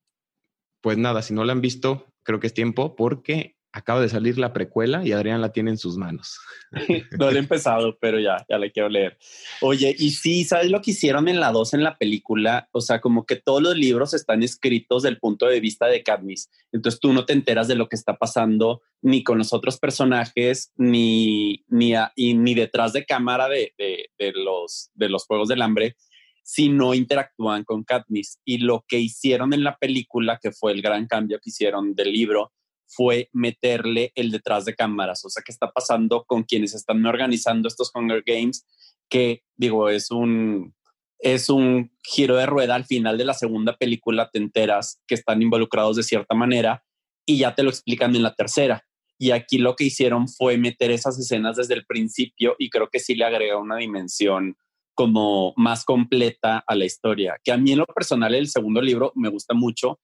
[0.80, 4.38] pues nada, si no la han visto, creo que es tiempo porque acaba de salir
[4.38, 6.38] la precuela y Adrián la tiene en sus manos.
[7.18, 9.18] no he empezado, pero ya, ya la quiero leer.
[9.60, 12.68] Oye, y sí, ¿sabes lo que hicieron en la 2 en la película?
[12.72, 16.50] O sea, como que todos los libros están escritos del punto de vista de Katniss.
[16.72, 20.72] Entonces tú no te enteras de lo que está pasando ni con los otros personajes,
[20.76, 25.96] ni, ni, ni detrás de cámara de, de, los, de los Juegos del Hambre
[26.42, 28.40] si no interactúan con Katniss.
[28.42, 32.10] Y lo que hicieron en la película, que fue el gran cambio que hicieron del
[32.10, 32.52] libro,
[32.88, 35.24] fue meterle el detrás de cámaras.
[35.24, 38.66] O sea, ¿qué está pasando con quienes están organizando estos Hunger Games?
[39.08, 40.74] Que digo, es un,
[41.18, 45.42] es un giro de rueda al final de la segunda película, te enteras que están
[45.42, 46.82] involucrados de cierta manera
[47.26, 48.84] y ya te lo explican en la tercera.
[49.18, 53.00] Y aquí lo que hicieron fue meter esas escenas desde el principio y creo que
[53.00, 54.56] sí le agrega una dimensión
[54.94, 59.12] como más completa a la historia, que a mí en lo personal el segundo libro
[59.14, 60.00] me gusta mucho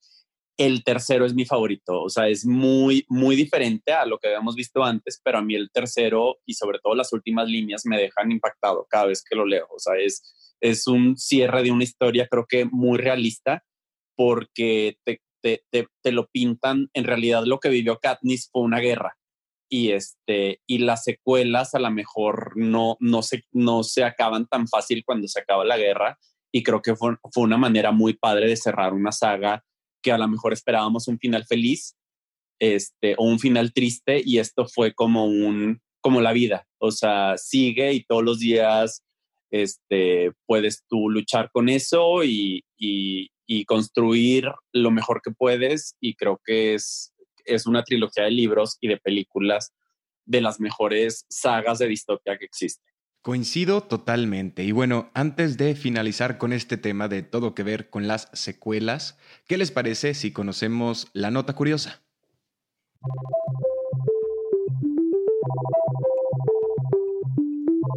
[0.56, 4.54] el tercero es mi favorito, o sea, es muy, muy diferente a lo que habíamos
[4.54, 8.30] visto antes, pero a mí el tercero y sobre todo las últimas líneas me dejan
[8.30, 12.28] impactado cada vez que lo leo, o sea, es, es un cierre de una historia
[12.30, 13.64] creo que muy realista
[14.16, 19.16] porque te, te, lo pintan, en realidad lo que vivió Katniss fue una guerra
[19.68, 24.68] y, este, y las secuelas a lo mejor no, no, se, no se acaban tan
[24.68, 26.18] fácil cuando se acaba la guerra
[26.52, 29.64] y creo que fue, fue una manera muy padre de cerrar una saga
[30.04, 31.96] que a lo mejor esperábamos un final feliz
[32.60, 37.36] este, o un final triste y esto fue como un, como la vida, o sea,
[37.38, 39.02] sigue y todos los días
[39.50, 43.30] este, puedes tú luchar con eso y, y,
[43.66, 47.12] construir lo mejor que puedes y creo que es,
[47.46, 49.72] es una trilogía de libros y de películas
[50.26, 52.93] de las mejores sagas de distopia que existen.
[53.24, 54.64] Coincido totalmente.
[54.64, 59.16] Y bueno, antes de finalizar con este tema de todo que ver con las secuelas,
[59.48, 62.02] ¿qué les parece si conocemos la nota curiosa?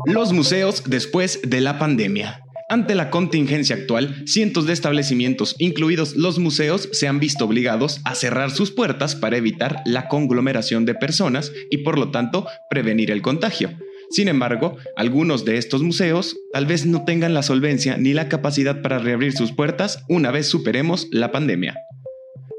[0.06, 2.46] Los museos después de la pandemia.
[2.70, 8.16] Ante la contingencia actual, cientos de establecimientos, incluidos los museos, se han visto obligados a
[8.16, 13.22] cerrar sus puertas para evitar la conglomeración de personas y por lo tanto prevenir el
[13.22, 13.78] contagio.
[14.10, 18.82] Sin embargo, algunos de estos museos tal vez no tengan la solvencia ni la capacidad
[18.82, 21.76] para reabrir sus puertas una vez superemos la pandemia.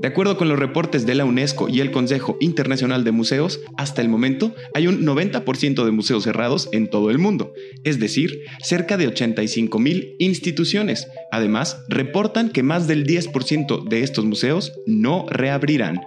[0.01, 4.01] De acuerdo con los reportes de la UNESCO y el Consejo Internacional de Museos, hasta
[4.01, 8.96] el momento hay un 90% de museos cerrados en todo el mundo, es decir, cerca
[8.96, 11.09] de 85.000 instituciones.
[11.32, 16.03] Además, reportan que más del 10% de estos museos no reabrirán.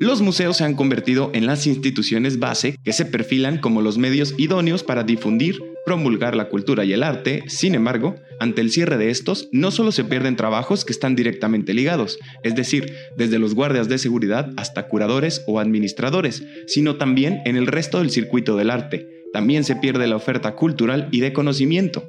[0.00, 4.34] Los museos se han convertido en las instituciones base que se perfilan como los medios
[4.38, 7.44] idóneos para difundir, promulgar la cultura y el arte.
[7.48, 11.74] Sin embargo, ante el cierre de estos, no solo se pierden trabajos que están directamente
[11.74, 17.56] ligados, es decir, desde los guardias de seguridad hasta curadores o administradores, sino también en
[17.56, 19.06] el resto del circuito del arte.
[19.34, 22.08] también se pierde la oferta cultural y de conocimiento.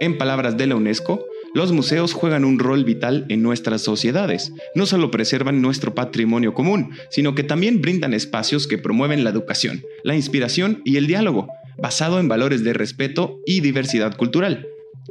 [0.00, 1.24] En palabras de la UNESCO,
[1.54, 4.52] los museos juegan un rol vital en nuestras sociedades.
[4.74, 9.82] No solo preservan nuestro patrimonio común, sino que también brindan espacios que promueven la educación,
[10.04, 14.66] la inspiración y el diálogo, basado en valores de respeto y diversidad cultural.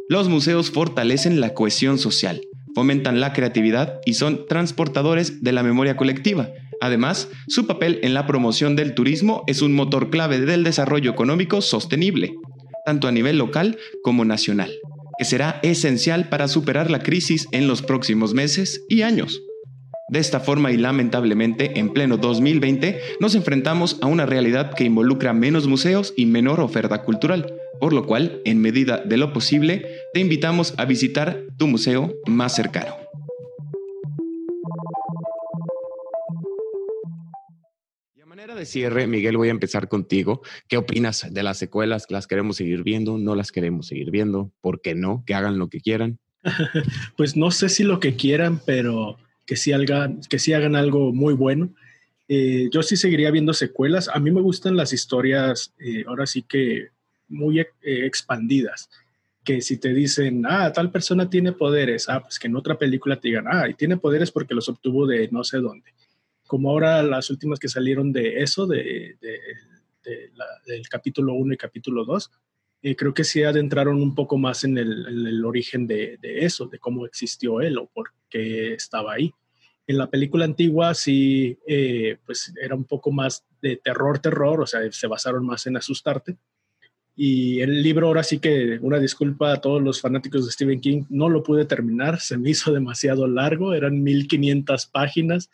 [0.10, 2.42] Los museos fortalecen la cohesión social,
[2.76, 6.50] fomentan la creatividad y son transportadores de la memoria colectiva.
[6.80, 11.62] Además, su papel en la promoción del turismo es un motor clave del desarrollo económico
[11.62, 12.36] sostenible,
[12.86, 14.72] tanto a nivel local como nacional
[15.18, 19.42] que será esencial para superar la crisis en los próximos meses y años.
[20.10, 25.34] De esta forma y lamentablemente, en pleno 2020, nos enfrentamos a una realidad que involucra
[25.34, 30.22] menos museos y menor oferta cultural, por lo cual, en medida de lo posible, te
[30.22, 33.07] invitamos a visitar tu museo más cercano.
[38.58, 40.42] De cierre, Miguel, voy a empezar contigo.
[40.68, 42.08] ¿Qué opinas de las secuelas?
[42.10, 43.18] ¿Las queremos seguir viendo?
[43.18, 44.52] ¿No las queremos seguir viendo?
[44.62, 45.24] ¿Por qué no?
[45.26, 46.20] Que hagan lo que quieran.
[47.18, 51.34] pues no sé si lo que quieran, pero que sí hagan, que hagan algo muy
[51.34, 51.74] bueno.
[52.28, 54.10] Eh, yo sí seguiría viendo secuelas.
[54.10, 56.90] A mí me gustan las historias, eh, ahora sí que
[57.30, 58.90] muy eh, expandidas.
[59.44, 63.18] Que si te dicen, ah, tal persona tiene poderes, ah, pues que en otra película
[63.18, 65.94] te digan, ah, y tiene poderes porque los obtuvo de no sé dónde
[66.48, 69.18] como ahora las últimas que salieron de eso, de,
[70.66, 72.32] del capítulo 1 y capítulo 2,
[72.84, 77.06] eh, creo que sí adentraron un poco más en el, origen de, eso, de cómo
[77.06, 79.34] existió él o por qué estaba ahí.
[79.88, 84.68] En la película antigua sí, eh, pues era un poco más de terror, terror, o
[84.68, 86.38] sea, se basaron más en asustarte.
[87.16, 91.04] Y el libro, ahora sí que una disculpa a todos los fanáticos de Stephen King,
[91.10, 95.50] no lo pude terminar, se me hizo demasiado largo, eran 1500 páginas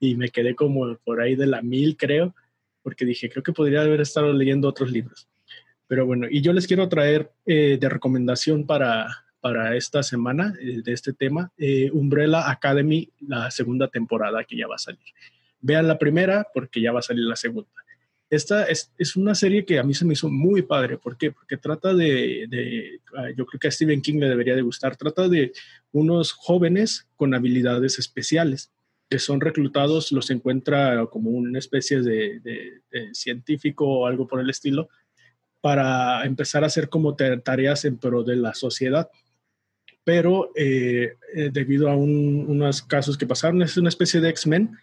[0.00, 2.34] y me quedé como por ahí de la mil, creo,
[2.82, 5.28] porque dije, creo que podría haber estado leyendo otros libros.
[5.86, 9.08] Pero bueno, y yo les quiero traer eh, de recomendación para,
[9.40, 14.66] para esta semana eh, de este tema, eh, Umbrella Academy, la segunda temporada que ya
[14.66, 15.00] va a salir.
[15.60, 17.70] Vean la primera porque ya va a salir la segunda.
[18.30, 20.98] Esta es, es una serie que a mí se me hizo muy padre.
[20.98, 21.32] ¿Por qué?
[21.32, 24.96] Porque trata de, de, ah, yo creo que a Stephen King le debería de gustar,
[24.96, 25.52] trata de
[25.92, 28.70] unos jóvenes con habilidades especiales
[29.08, 32.82] que son reclutados los encuentra como una especie de,
[33.12, 34.88] científico o algo por el estilo
[35.60, 39.10] para empezar a hacer como tareas en pro de la sociedad.
[40.04, 44.76] Pero eh, eh, debido a unos casos que pasaron, es una especie de X-Men,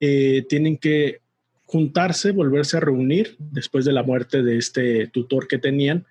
[0.00, 1.20] eh, tienen que
[1.64, 6.06] juntarse, volverse a reunir después de la muerte de este tutor que tenían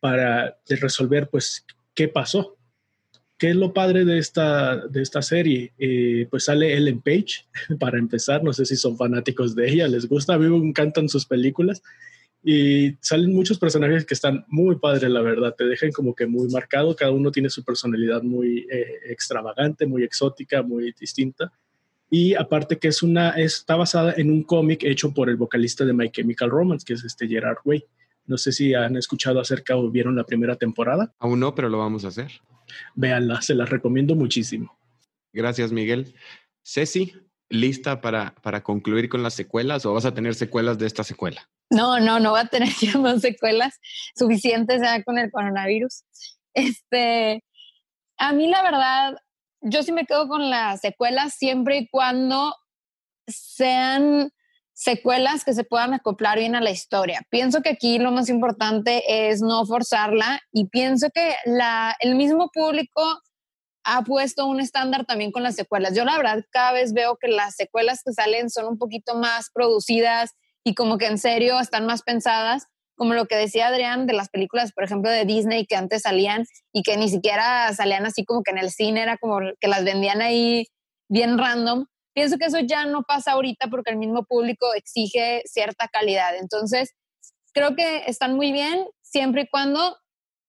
[0.00, 1.64] para resolver pues
[1.94, 2.55] qué pasó,
[3.38, 5.72] ¿Qué es lo padre de esta, de esta serie?
[5.78, 7.46] Eh, pues sale Ellen Page,
[7.78, 11.08] para empezar, no sé si son fanáticos de ella, les gusta, a mí me encantan
[11.08, 11.82] sus películas
[12.48, 16.48] y salen muchos personajes que están muy padres, la verdad, te dejan como que muy
[16.48, 21.52] marcado, cada uno tiene su personalidad muy eh, extravagante, muy exótica, muy distinta.
[22.08, 25.92] Y aparte que es una, está basada en un cómic hecho por el vocalista de
[25.92, 27.84] My Chemical Romance, que es este Gerard Way.
[28.26, 31.14] No sé si han escuchado acerca o vieron la primera temporada.
[31.18, 32.32] Aún no, pero lo vamos a hacer.
[32.94, 34.76] Véanla, se las recomiendo muchísimo.
[35.32, 36.14] Gracias, Miguel.
[36.64, 37.12] Ceci,
[37.48, 41.48] ¿lista para, para concluir con las secuelas o vas a tener secuelas de esta secuela?
[41.70, 43.78] No, no, no va a tener ya más secuelas
[44.16, 46.04] suficientes ya con el coronavirus.
[46.54, 47.44] Este,
[48.18, 49.16] a mí la verdad,
[49.60, 52.54] yo sí me quedo con las secuelas siempre y cuando
[53.26, 54.30] sean
[54.76, 57.22] secuelas que se puedan acoplar bien a la historia.
[57.30, 62.50] Pienso que aquí lo más importante es no forzarla y pienso que la, el mismo
[62.52, 63.02] público
[63.84, 65.96] ha puesto un estándar también con las secuelas.
[65.96, 69.48] Yo la verdad cada vez veo que las secuelas que salen son un poquito más
[69.50, 72.66] producidas y como que en serio están más pensadas,
[72.96, 76.44] como lo que decía Adrián de las películas, por ejemplo, de Disney que antes salían
[76.70, 79.84] y que ni siquiera salían así como que en el cine, era como que las
[79.84, 80.66] vendían ahí
[81.08, 81.86] bien random
[82.16, 86.34] Pienso que eso ya no pasa ahorita porque el mismo público exige cierta calidad.
[86.34, 86.94] Entonces,
[87.52, 89.98] creo que están muy bien siempre y cuando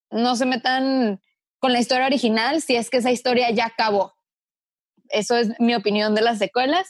[0.09, 1.20] no se metan
[1.59, 4.13] con la historia original si es que esa historia ya acabó.
[5.09, 6.88] Eso es mi opinión de las secuelas.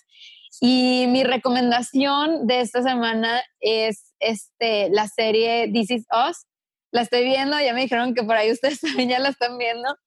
[0.61, 6.45] Y mi recomendación de esta semana es este, la serie This Is Us.
[6.91, 9.97] La estoy viendo, ya me dijeron que por ahí ustedes también ya la están viendo.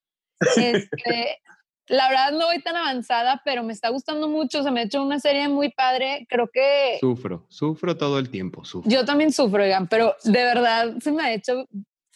[0.57, 1.39] Este,
[1.91, 4.63] la verdad no voy tan avanzada, pero me está gustando mucho.
[4.63, 6.25] Se me ha hecho una serie muy padre.
[6.29, 6.99] Creo que...
[7.01, 8.65] Sufro, sufro todo el tiempo.
[8.65, 8.89] Sufro.
[8.89, 11.67] Yo también sufro, oigan, pero de verdad se me ha hecho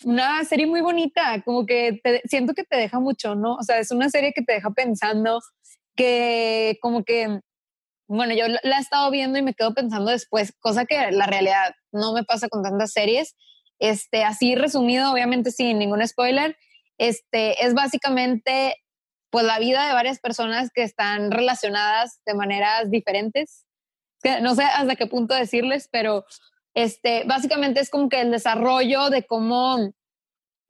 [0.05, 1.43] una serie muy bonita.
[1.45, 3.57] Como que siento que te deja mucho, ¿no?
[3.57, 5.41] O sea, es una serie que te deja pensando,
[5.97, 7.41] que como que...
[8.07, 11.75] Bueno, yo la he estado viendo y me quedo pensando después, cosa que la realidad
[11.91, 13.35] no me pasa con tantas series.
[13.81, 16.57] Este, así resumido, obviamente sin ningún spoiler,
[16.97, 18.77] este, es básicamente
[19.35, 23.67] pues la vida de varias personas que están relacionadas de maneras diferentes.
[24.43, 26.25] no sé hasta qué punto decirles, pero
[26.73, 29.93] este, básicamente es como que el desarrollo de cómo,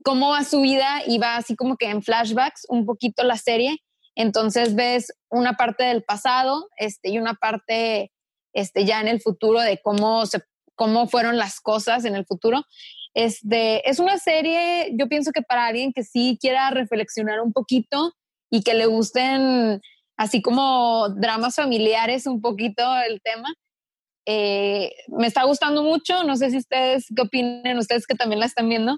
[0.02, 3.76] cómo va su vida y va así como que en flashbacks un poquito la serie.
[4.14, 8.12] Entonces ves una parte del pasado este, y una parte
[8.54, 10.40] este, ya en el futuro de cómo, se,
[10.74, 12.62] cómo fueron las cosas en el futuro.
[13.12, 18.14] Este, es una serie, yo pienso que para alguien que sí quiera reflexionar un poquito
[18.54, 19.80] y que le gusten
[20.16, 23.52] así como dramas familiares un poquito el tema,
[24.26, 26.22] eh, me está gustando mucho.
[26.22, 28.96] No sé si ustedes, ¿qué opinan ustedes que también la están viendo?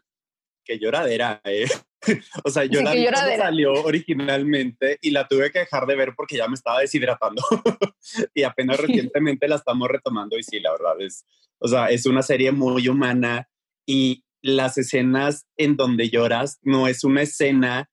[0.62, 1.64] Que lloradera, ¿eh?
[2.44, 3.06] o sea, yo la vi
[3.38, 7.42] salió originalmente y la tuve que dejar de ver porque ya me estaba deshidratando.
[8.34, 11.24] y apenas recientemente la estamos retomando y sí, la verdad es,
[11.60, 13.48] o sea, es una serie muy humana
[13.86, 17.88] y las escenas en donde lloras no es una escena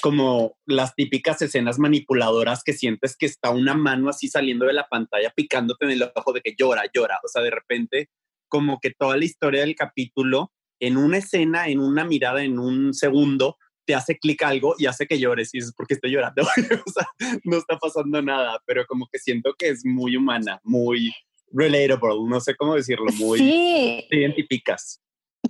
[0.00, 4.88] como las típicas escenas manipuladoras que sientes que está una mano así saliendo de la
[4.88, 7.18] pantalla picándote en el ojo de que llora, llora.
[7.24, 8.08] O sea, de repente,
[8.48, 12.94] como que toda la historia del capítulo, en una escena, en una mirada, en un
[12.94, 16.42] segundo, te hace clic algo y hace que llores y dices, ¿por qué estoy llorando?
[16.86, 17.08] o sea,
[17.44, 21.12] no está pasando nada, pero como que siento que es muy humana, muy
[21.50, 23.38] relatable, no sé cómo decirlo, muy...
[23.38, 24.06] Sí.
[24.10, 25.00] Te identificas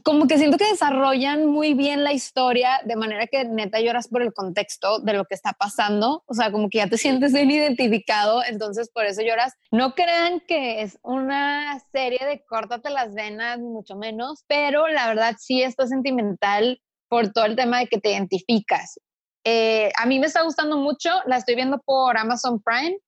[0.02, 4.22] como que siento que desarrollan muy bien la historia de manera que neta lloras por
[4.22, 7.50] el contexto de lo que está pasando, o sea, como que ya te sientes bien
[7.50, 9.54] identificado, entonces por eso lloras.
[9.70, 15.36] No crean que es una serie de córtate las venas, mucho menos, pero la verdad
[15.38, 19.00] sí está sentimental por todo el tema de que te identificas.
[19.44, 22.98] Eh, a mí me está gustando mucho, la estoy viendo por Amazon Prime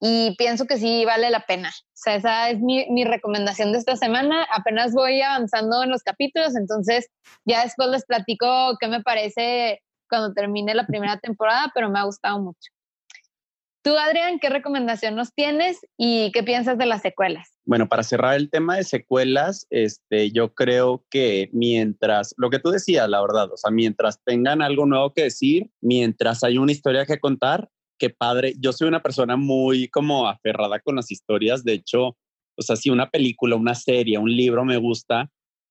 [0.00, 1.70] y pienso que sí vale la pena.
[1.70, 4.46] O sea, esa es mi, recomendación de esta semana.
[4.54, 7.08] Apenas voy avanzando en los capítulos, entonces
[7.44, 12.04] ya después les platico qué me parece cuando termine la primera temporada, pero me ha
[12.04, 12.70] gustado mucho.
[13.84, 17.50] Tú, Adrián, ¿qué recomendación nos tienes y qué piensas de las secuelas?
[17.66, 22.70] Bueno, para cerrar el tema de secuelas, este, yo creo que mientras, lo que tú
[22.70, 27.04] decías, la verdad, o sea, mientras tengan algo nuevo que decir, mientras hay una historia
[27.04, 27.68] que contar,
[27.98, 28.54] qué padre.
[28.58, 31.64] Yo soy una persona muy como aferrada con las historias.
[31.64, 32.16] De hecho,
[32.56, 35.30] o sea, si una película, una serie, un libro me gusta,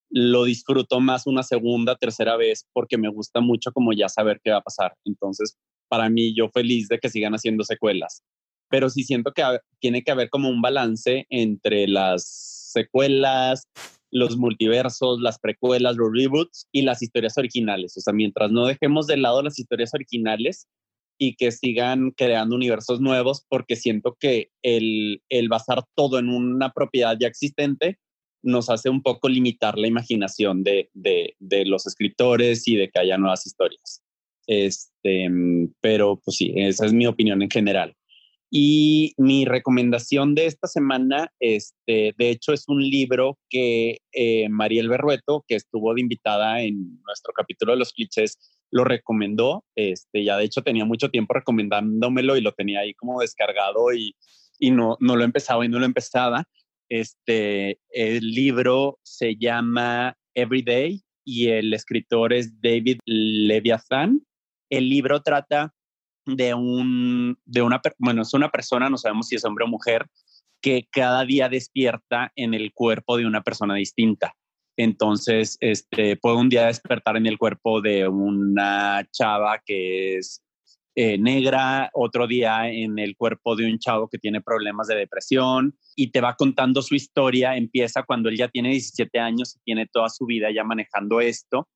[0.09, 4.51] lo disfruto más una segunda, tercera vez porque me gusta mucho como ya saber qué
[4.51, 4.93] va a pasar.
[5.05, 5.57] Entonces,
[5.87, 8.23] para mí, yo feliz de que sigan haciendo secuelas.
[8.69, 9.43] Pero sí siento que
[9.79, 13.67] tiene que haber como un balance entre las secuelas,
[14.11, 17.97] los multiversos, las precuelas, los reboots y las historias originales.
[17.97, 20.67] O sea, mientras no dejemos de lado las historias originales,
[21.17, 26.71] y que sigan creando universos nuevos, porque siento que el, el basar todo en una
[26.71, 27.97] propiedad ya existente
[28.43, 32.99] nos hace un poco limitar la imaginación de, de, de los escritores y de que
[32.99, 34.03] haya nuevas historias.
[34.47, 35.29] Este,
[35.79, 37.95] pero pues sí, esa es mi opinión en general.
[38.55, 44.89] Y mi recomendación de esta semana, este, de hecho, es un libro que eh, Mariel
[44.89, 48.37] Berrueto, que estuvo de invitada en nuestro capítulo de los clichés,
[48.73, 49.63] lo recomendó.
[49.75, 54.15] Este, ya de hecho tenía mucho tiempo recomendándomelo y lo tenía ahí como descargado y,
[54.59, 56.45] y no, no lo empezaba y no lo empezaba.
[56.89, 64.21] Este, el libro se llama Everyday y el escritor es David Leviathan.
[64.69, 65.73] El libro trata
[66.25, 70.07] de un, de una, bueno, es una persona, no sabemos si es hombre o mujer,
[70.61, 74.33] que cada día despierta en el cuerpo de una persona distinta.
[74.77, 80.43] Entonces, este, puedo un día despertar en el cuerpo de una chava que es
[80.95, 85.75] eh, negra, otro día en el cuerpo de un chavo que tiene problemas de depresión
[85.95, 87.55] y te va contando su historia.
[87.55, 91.67] Empieza cuando él ya tiene 17 años y tiene toda su vida ya manejando esto.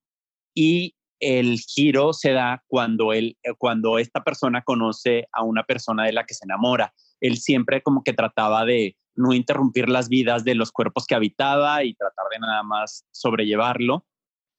[0.53, 6.05] Y el giro se da cuando, él, eh, cuando esta persona conoce a una persona
[6.05, 6.93] de la que se enamora.
[7.21, 11.83] Él siempre como que trataba de no interrumpir las vidas de los cuerpos que habitaba
[11.83, 14.05] y tratar de nada más sobrellevarlo.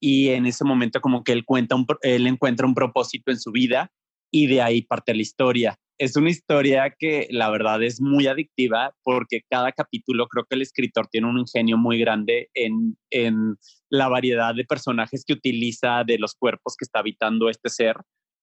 [0.01, 3.91] Y en ese momento como que él, cuenta él encuentra un propósito en su vida
[4.31, 5.79] y de ahí parte la historia.
[5.99, 10.63] Es una historia que la verdad es muy adictiva porque cada capítulo creo que el
[10.63, 13.57] escritor tiene un ingenio muy grande en, en
[13.91, 17.97] la variedad de personajes que utiliza de los cuerpos que está habitando este ser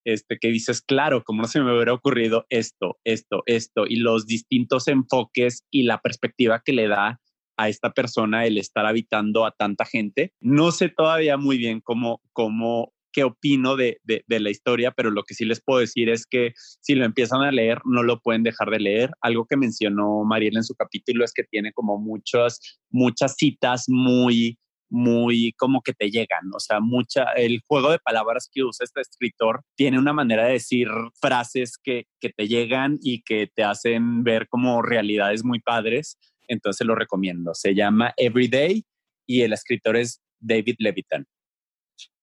[0.06, 4.26] este, que dices, claro, como no se me hubiera ocurrido esto, esto, esto, y los
[4.26, 7.20] distintos enfoques y la perspectiva que le da
[7.58, 10.34] a esta persona el estar habitando a tanta gente.
[10.40, 15.24] No sé todavía muy bien cómo, cómo qué opino de, de, la historia, pero lo
[15.24, 16.52] que sí les puedo decir es que
[16.82, 19.12] si lo empiezan a leer, no lo pueden dejar de leer.
[19.22, 24.60] Algo que mencionó Mariela en su capítulo es que tiene como muchas, muchas citas muy
[24.96, 29.02] muy como que te llegan, o sea, mucha, el juego de palabras que usa este
[29.02, 30.88] escritor tiene una manera de decir
[31.20, 36.18] frases que, que te llegan y que te hacen ver como realidades muy padres,
[36.48, 37.54] entonces lo recomiendo.
[37.54, 38.86] Se llama Everyday
[39.28, 41.26] y el escritor es David Levitan.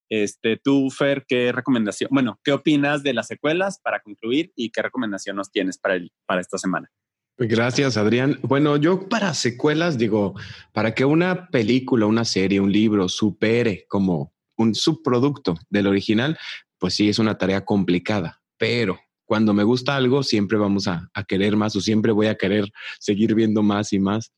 [0.08, 2.08] Este, tú, Fer, ¿qué recomendación?
[2.12, 6.10] Bueno, ¿qué opinas de las secuelas para concluir y qué recomendación nos tienes para, el,
[6.26, 6.90] para esta semana?
[7.38, 8.38] Gracias, Adrián.
[8.42, 10.34] Bueno, yo para secuelas digo,
[10.72, 16.38] para que una película, una serie, un libro supere como un subproducto del original,
[16.78, 21.56] pues sí es una tarea complicada, pero cuando me gusta algo, siempre vamos a, querer
[21.56, 22.70] más o siempre voy a querer
[23.00, 24.32] seguir viendo más y más.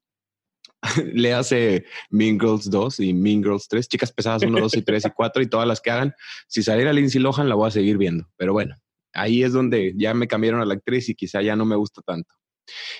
[1.12, 5.06] le hace Mean Girls 2 y Mean Girls 3, chicas pesadas 1, 2 y 3
[5.06, 6.14] y 4 y todas las que hagan.
[6.46, 8.76] Si saliera Lindsay Lohan la voy a seguir viendo, pero bueno,
[9.14, 12.02] ahí es donde ya me cambiaron a la actriz y quizá ya no me gusta
[12.02, 12.32] tanto.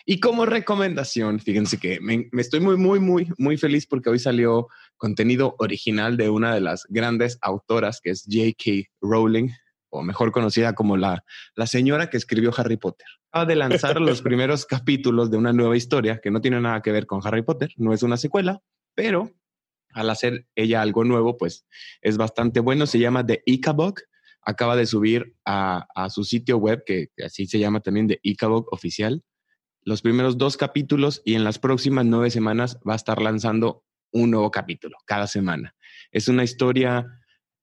[0.04, 4.18] Y como recomendación, fíjense que me, me, estoy muy, muy, muy, muy feliz porque hoy
[4.18, 8.88] salió contenido original de una de las grandes autoras que es J.K.
[9.00, 9.50] Rowling,
[9.90, 13.06] o mejor conocida como la, la señora que escribió Harry Potter
[13.44, 17.06] de lanzar los primeros capítulos de una nueva historia que no tiene nada que ver
[17.06, 18.62] con Harry Potter, no es una secuela,
[18.94, 19.32] pero
[19.92, 21.66] al hacer ella algo nuevo, pues
[22.00, 22.86] es bastante bueno.
[22.86, 23.94] Se llama The Icabog.
[24.42, 29.22] Acaba de subir a, su sitio web, que, así se llama también The Icabog Oficial,
[29.84, 34.30] los primeros dos capítulos y en las próximas nueve semanas va a estar lanzando un
[34.30, 35.74] nuevo capítulo cada semana.
[36.10, 37.06] Es una historia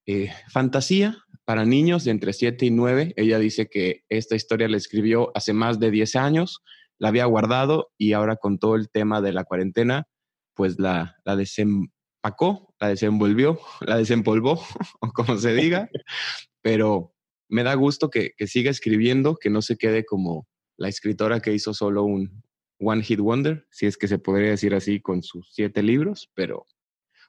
[0.06, 3.14] eh, fantasía para niños de entre 7 y 9.
[3.16, 6.62] Ella dice que esta historia la escribió hace más de 10 años,
[6.98, 10.06] la había guardado y ahora con todo el tema de la cuarentena,
[10.54, 14.62] pues la, la desempacó, la desenvolvió, la desempolvó,
[15.00, 15.88] o como se diga.
[16.62, 17.14] Pero
[17.48, 20.46] me da gusto que, que siga escribiendo, que no se quede como
[20.76, 22.42] la escritora que hizo solo un
[22.78, 26.66] One Hit Wonder, si es que se podría decir así con sus siete libros, pero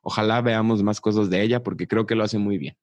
[0.03, 2.77] Ojalá veamos más cosas de ella porque creo que lo hace muy bien.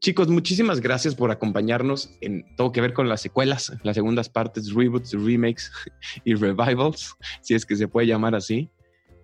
[0.00, 4.74] Chicos, muchísimas gracias por acompañarnos en todo que ver con las secuelas, las segundas partes,
[4.74, 5.70] reboots, remakes
[6.24, 8.70] y revivals, si es que se puede llamar así.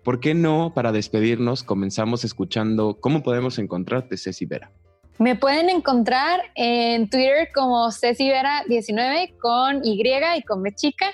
[0.03, 4.71] ¿Por qué no, para despedirnos, comenzamos escuchando cómo podemos encontrarte, Ceci Vera?
[5.19, 11.07] Me pueden encontrar en Twitter como Ceci Vera 19 con Y y con B chica.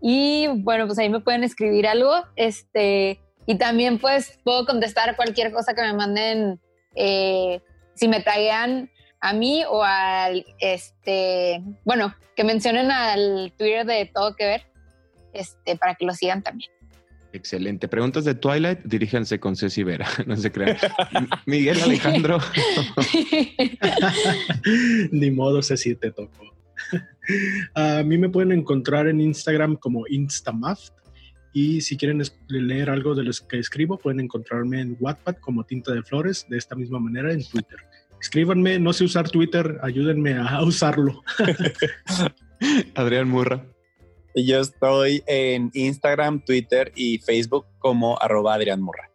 [0.00, 2.12] Y bueno, pues ahí me pueden escribir algo.
[2.36, 6.60] Este, y también pues puedo contestar cualquier cosa que me manden,
[6.94, 7.60] eh,
[7.94, 8.90] si me traigan
[9.20, 14.66] a mí o al, este, bueno, que mencionen al Twitter de Todo Que Ver,
[15.32, 16.70] este, para que lo sigan también.
[17.32, 17.88] Excelente.
[17.88, 20.76] Preguntas de Twilight, diríjanse con Ceci Vera, no se crean.
[21.46, 22.38] Miguel Alejandro.
[25.10, 26.54] Ni modo, Ceci, te tocó.
[27.74, 30.92] A mí me pueden encontrar en Instagram como Instamaft
[31.52, 35.92] y si quieren leer algo de lo que escribo, pueden encontrarme en Wattpad como Tinta
[35.92, 37.78] de Flores, de esta misma manera en Twitter.
[38.20, 41.22] Escríbanme, no sé usar Twitter, ayúdenme a usarlo.
[42.94, 43.64] Adrián Murra.
[44.34, 49.10] Yo estoy en Instagram, Twitter y Facebook como arroba Adrián Murra.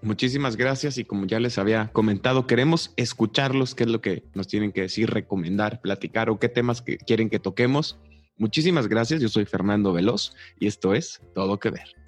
[0.00, 4.46] Muchísimas gracias y como ya les había comentado, queremos escucharlos, qué es lo que nos
[4.46, 7.98] tienen que decir, recomendar, platicar o qué temas que quieren que toquemos.
[8.36, 12.07] Muchísimas gracias, yo soy Fernando Veloz y esto es Todo que Ver.